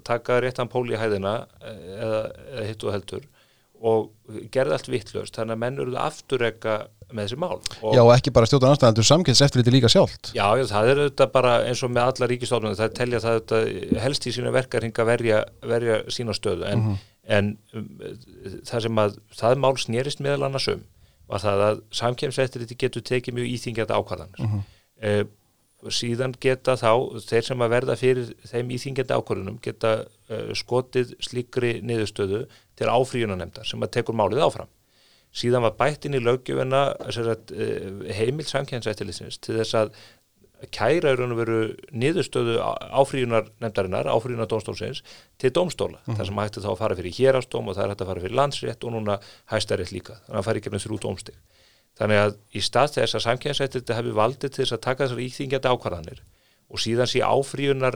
[0.05, 2.21] taka réttan pól í hæðina eða,
[2.55, 3.29] eða hitt og heldur
[3.77, 4.09] og
[4.53, 6.77] gerði allt vittlust þannig að menn eruðu afturrega
[7.11, 7.57] með þessi mál.
[7.81, 10.31] Og já og ekki bara stjórnar anstæðandur samkynns eftir liti líka sjálft.
[10.35, 14.27] Já, það er auðvitað bara eins og með alla ríkistofnum það telja það auðvitað helst
[14.27, 16.99] í sína verkarhinga verja, verja sína stöðu en, mm -hmm.
[17.37, 17.89] en um,
[18.67, 20.85] það sem að það mál snýrist meðal annars um
[21.27, 24.39] var það að samkynns eftir liti getur tekið mjög íþingjata ákvarðanir.
[24.39, 24.63] Mm -hmm.
[25.01, 25.25] eh,
[25.93, 31.81] síðan geta þá þeir sem að verða fyrir þeim íþingjandi ákvarðunum geta uh, skotið slíkri
[31.85, 34.71] niðurstöðu til áfríunanemndar sem að tekur málið áfram
[35.35, 36.83] síðan var bættin í löggjöfuna
[38.17, 39.91] heimilt samkjænsættilisins til þess að
[40.73, 41.57] kæra í raun og veru
[41.93, 45.03] niðurstöðu áfríunar nefndarinnar, áfríunar dómstólsins
[45.37, 46.17] til dómstóla, mm -hmm.
[46.17, 48.39] þar sem hætti þá að fara fyrir hérastóm og það er hætti að fara fyrir
[48.39, 49.19] landsrétt og núna
[49.51, 51.35] hæstarétt líka, þannig að það fari ekki með þrjú dómstig.
[51.97, 55.69] Þannig að í stað þess að samkjænsættiliti hefði valdið til þess að taka þessar íþingjandi
[55.69, 56.19] ákvarðanir
[56.67, 57.95] og síðan sé áfríunar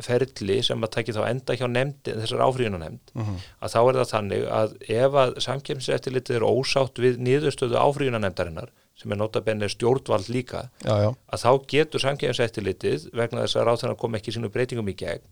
[0.00, 3.48] ferli sem að taki þá enda hjá nefndi, þessar áfríunar nefnd uh -huh.
[3.60, 8.70] að þá er það þannig að ef að samkjæmseftilitið er ósátt við niðurstöðu áfríunar nefndarinnar
[8.96, 11.10] sem er notabenni stjórnvald líka já, já.
[11.32, 15.24] að þá getur samkjæmseftilitið vegna þess að ráþarna kom ekki sínu breytingum í gegn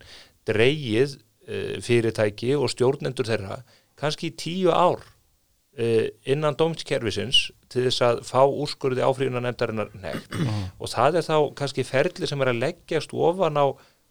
[0.49, 3.61] dreyið uh, fyrirtæki og stjórnendur þeirra
[3.99, 10.39] kannski í tíu ár uh, innan dómskerfisins til þess að fá úrskurði áfríðunar nefndarinnar nefnd
[10.41, 10.63] mm.
[10.79, 13.65] og það er þá kannski ferli sem er að leggjast ofan á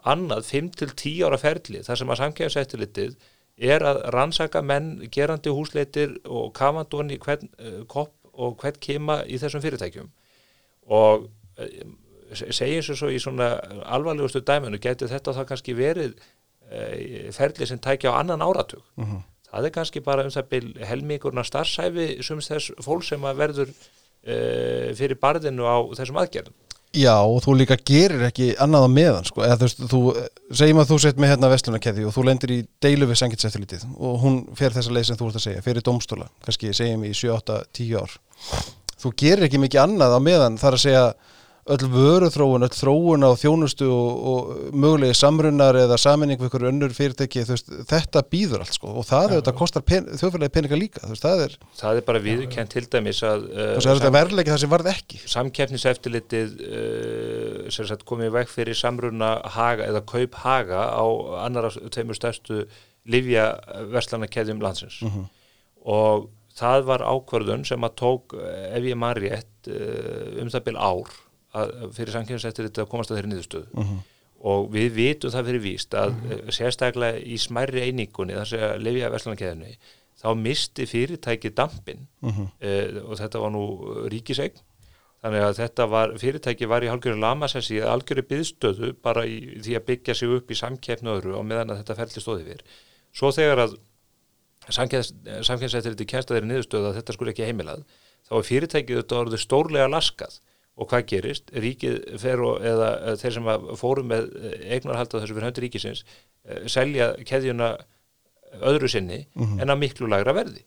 [0.09, 3.17] annað 5-10 ára ferli þar sem að samkjæðsættilitið
[3.59, 9.17] er að rannsaka menn gerandi húsleitir og kavandón í hvern uh, kopp og hvern kema
[9.27, 10.13] í þessum fyrirtækjum.
[10.95, 11.81] Og uh,
[12.39, 13.57] segjum svo svo í svona
[13.91, 18.87] alvarlegustu dæminu getur þetta þá kannski verið uh, ferli sem tækja á annan áratug?
[19.01, 19.19] Mm
[19.51, 23.75] það er kannski bara um það byl helmingurna starfsæfi sem þess fólk sem að verður
[23.75, 26.57] uh, fyrir barðinu á þessum aðgerðum.
[26.97, 29.99] Já og þú líka gerir ekki annað á meðan sko, eða þú veist, þú,
[30.57, 34.15] segjum að þú sett með hérna vestlunarkeði og þú lendir í deilu við sengilseftilitið og
[34.23, 37.93] hún fer þessa leið sem þú ert að segja, fyrir domstóla, kannski segjum í 7-8-10
[38.01, 38.17] ár.
[38.99, 41.05] Þú gerir ekki mikið annað á meðan þar að segja
[41.69, 46.95] öll vöruþróun, öll þróun á þjónustu og, og mögulegi samrunnar eða saminning við ykkur önnur
[46.97, 51.25] fyrirtæki veist, þetta býður allt sko og það ja, kostar pen, þjóðfélagi peninga líka veist,
[51.25, 54.63] það er, það er bara viðkent til dæmis að þú veist, það þetta verðlegi það
[54.65, 55.21] sem varð ekki.
[55.35, 61.05] Samkeppniseftilitið uh, komið vekk fyrir samrunna haga eða kaup haga á
[61.45, 62.65] annara tveimur stærstu
[63.09, 63.53] livja
[63.93, 65.01] verslanakeðjum landsins.
[65.05, 65.29] Mhm.
[65.89, 66.27] og
[66.59, 70.77] það var ákvörðun sem að tók, eh, ef ég man rétt uh, um það bil
[70.77, 71.13] ár
[71.55, 73.69] að, fyrir samkeppniseftilitið að komast að þeirri niðurstöðu.
[73.75, 73.99] Mhm.
[74.49, 78.83] og við vitum það fyrir víst að mm sérstaklega í smærri einingunni þar sem að
[78.87, 79.73] lifja verslanakeðinu
[80.23, 82.43] þá misti fyrirtæki dampin Mhm.
[82.63, 83.65] uh, og þetta var nú
[84.09, 84.61] ríkisegn
[85.23, 89.87] þannig að þetta var, fyrirtæki var í hálfgjörðu lamasessi, algjörðu byðstöðu bara í því að
[89.91, 92.63] byggja sig upp í samkeppnu öðru og meðan að þetta ferli stóði fyrir
[93.13, 93.75] svo þegar að
[94.71, 97.83] samkeppnisættir þetta kjænst að þeirri niðurstöðu að þetta skulle ekki heimilað
[98.29, 100.39] þá er fyrirtækið þetta orðið stórlega laskað
[100.79, 101.51] og hvað gerist?
[101.53, 104.29] Ríkið fer og, eða þeir sem að fóru með
[104.71, 106.05] eignarhald á þessu fyrir höndur ríkisins
[106.47, 107.73] eh, selja keðjuna
[108.65, 109.25] öðru sinni
[109.61, 110.63] en að miklu lagra verði.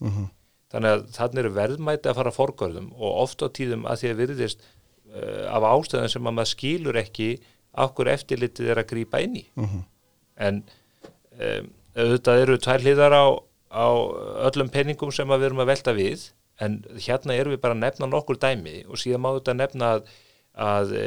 [0.72, 4.20] Þannig að þannig eru verðmæti að fara forgörðum og oft á tíðum að því að
[4.22, 7.30] virðist uh, af ástöðan sem að maður skilur ekki
[7.86, 9.43] okkur eftirlitið er að grípa inn í.
[10.39, 10.62] En
[11.36, 13.26] um, auðvitað eru tvær hliðar á,
[13.68, 13.88] á
[14.47, 16.30] öllum penningum sem að við erum að velta við
[16.62, 20.09] en hérna erum við bara að nefna nokkur dæmi og síðan má þetta nefna að,
[20.68, 21.05] að e,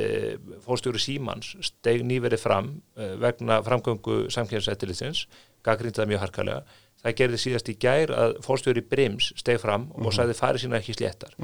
[0.64, 5.26] fórstjóri Símans steg nýverið fram e, vegna framgöngu samkjæmsættilitsins
[5.64, 6.80] gaggrindað mjög harkalega.
[7.04, 10.94] Það gerði síðast í gær að fórstjóri Brims steg fram og sagði farið sína ekki
[10.96, 11.34] sléttar.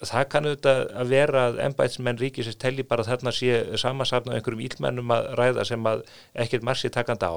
[0.00, 5.12] Það kann auðvitað að vera að embætsmenn ríkisins telli bara þarna sé samansafna einhverjum ílmennum
[5.12, 7.28] að ræða sem að ekkert marsi takanda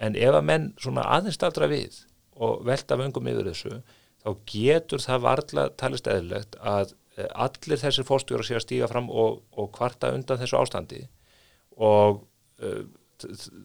[0.00, 2.00] En ef að menn svona aðeins staldra við
[2.40, 3.82] og velta vöngum yfir þessu
[4.22, 9.10] þá getur það varla talist eðlilegt að eh, allir þessir fórstjóra sé að stíga fram
[9.10, 11.04] og, og kvarta undan þessu ástandi.
[11.82, 12.20] Og
[12.62, 12.82] uh,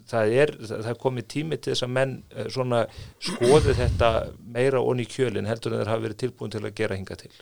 [0.08, 2.86] það er, það er komið tími til þess að menn uh, svona
[3.24, 4.14] skoði þetta
[4.54, 7.34] meira onni í kjölinn heldur en þeir hafa verið tilbúin til að gera hinga til.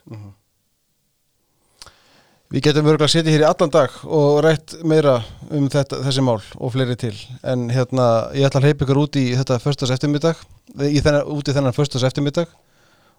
[2.52, 5.16] Við getum örgulega setja hér í allan dag og rætt meira
[5.50, 7.14] um þetta, þessi mál og fleiri til.
[7.42, 10.38] En hérna, ég ætla að hleypa ykkur út í þetta förstas eftirmiddag,
[10.78, 12.52] í þennan, út í þennan förstas eftirmiddag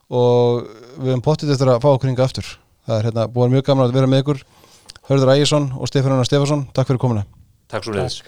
[0.07, 2.47] og við höfum pottið eftir að fá okkur yngi aftur.
[2.87, 4.43] Það er hérna búin mjög gaman að vera með ykkur.
[5.07, 7.23] Hörður Ægjesson og Stefán Hannar Stefansson Takk fyrir komuna.
[7.71, 8.21] Takk svo leiðis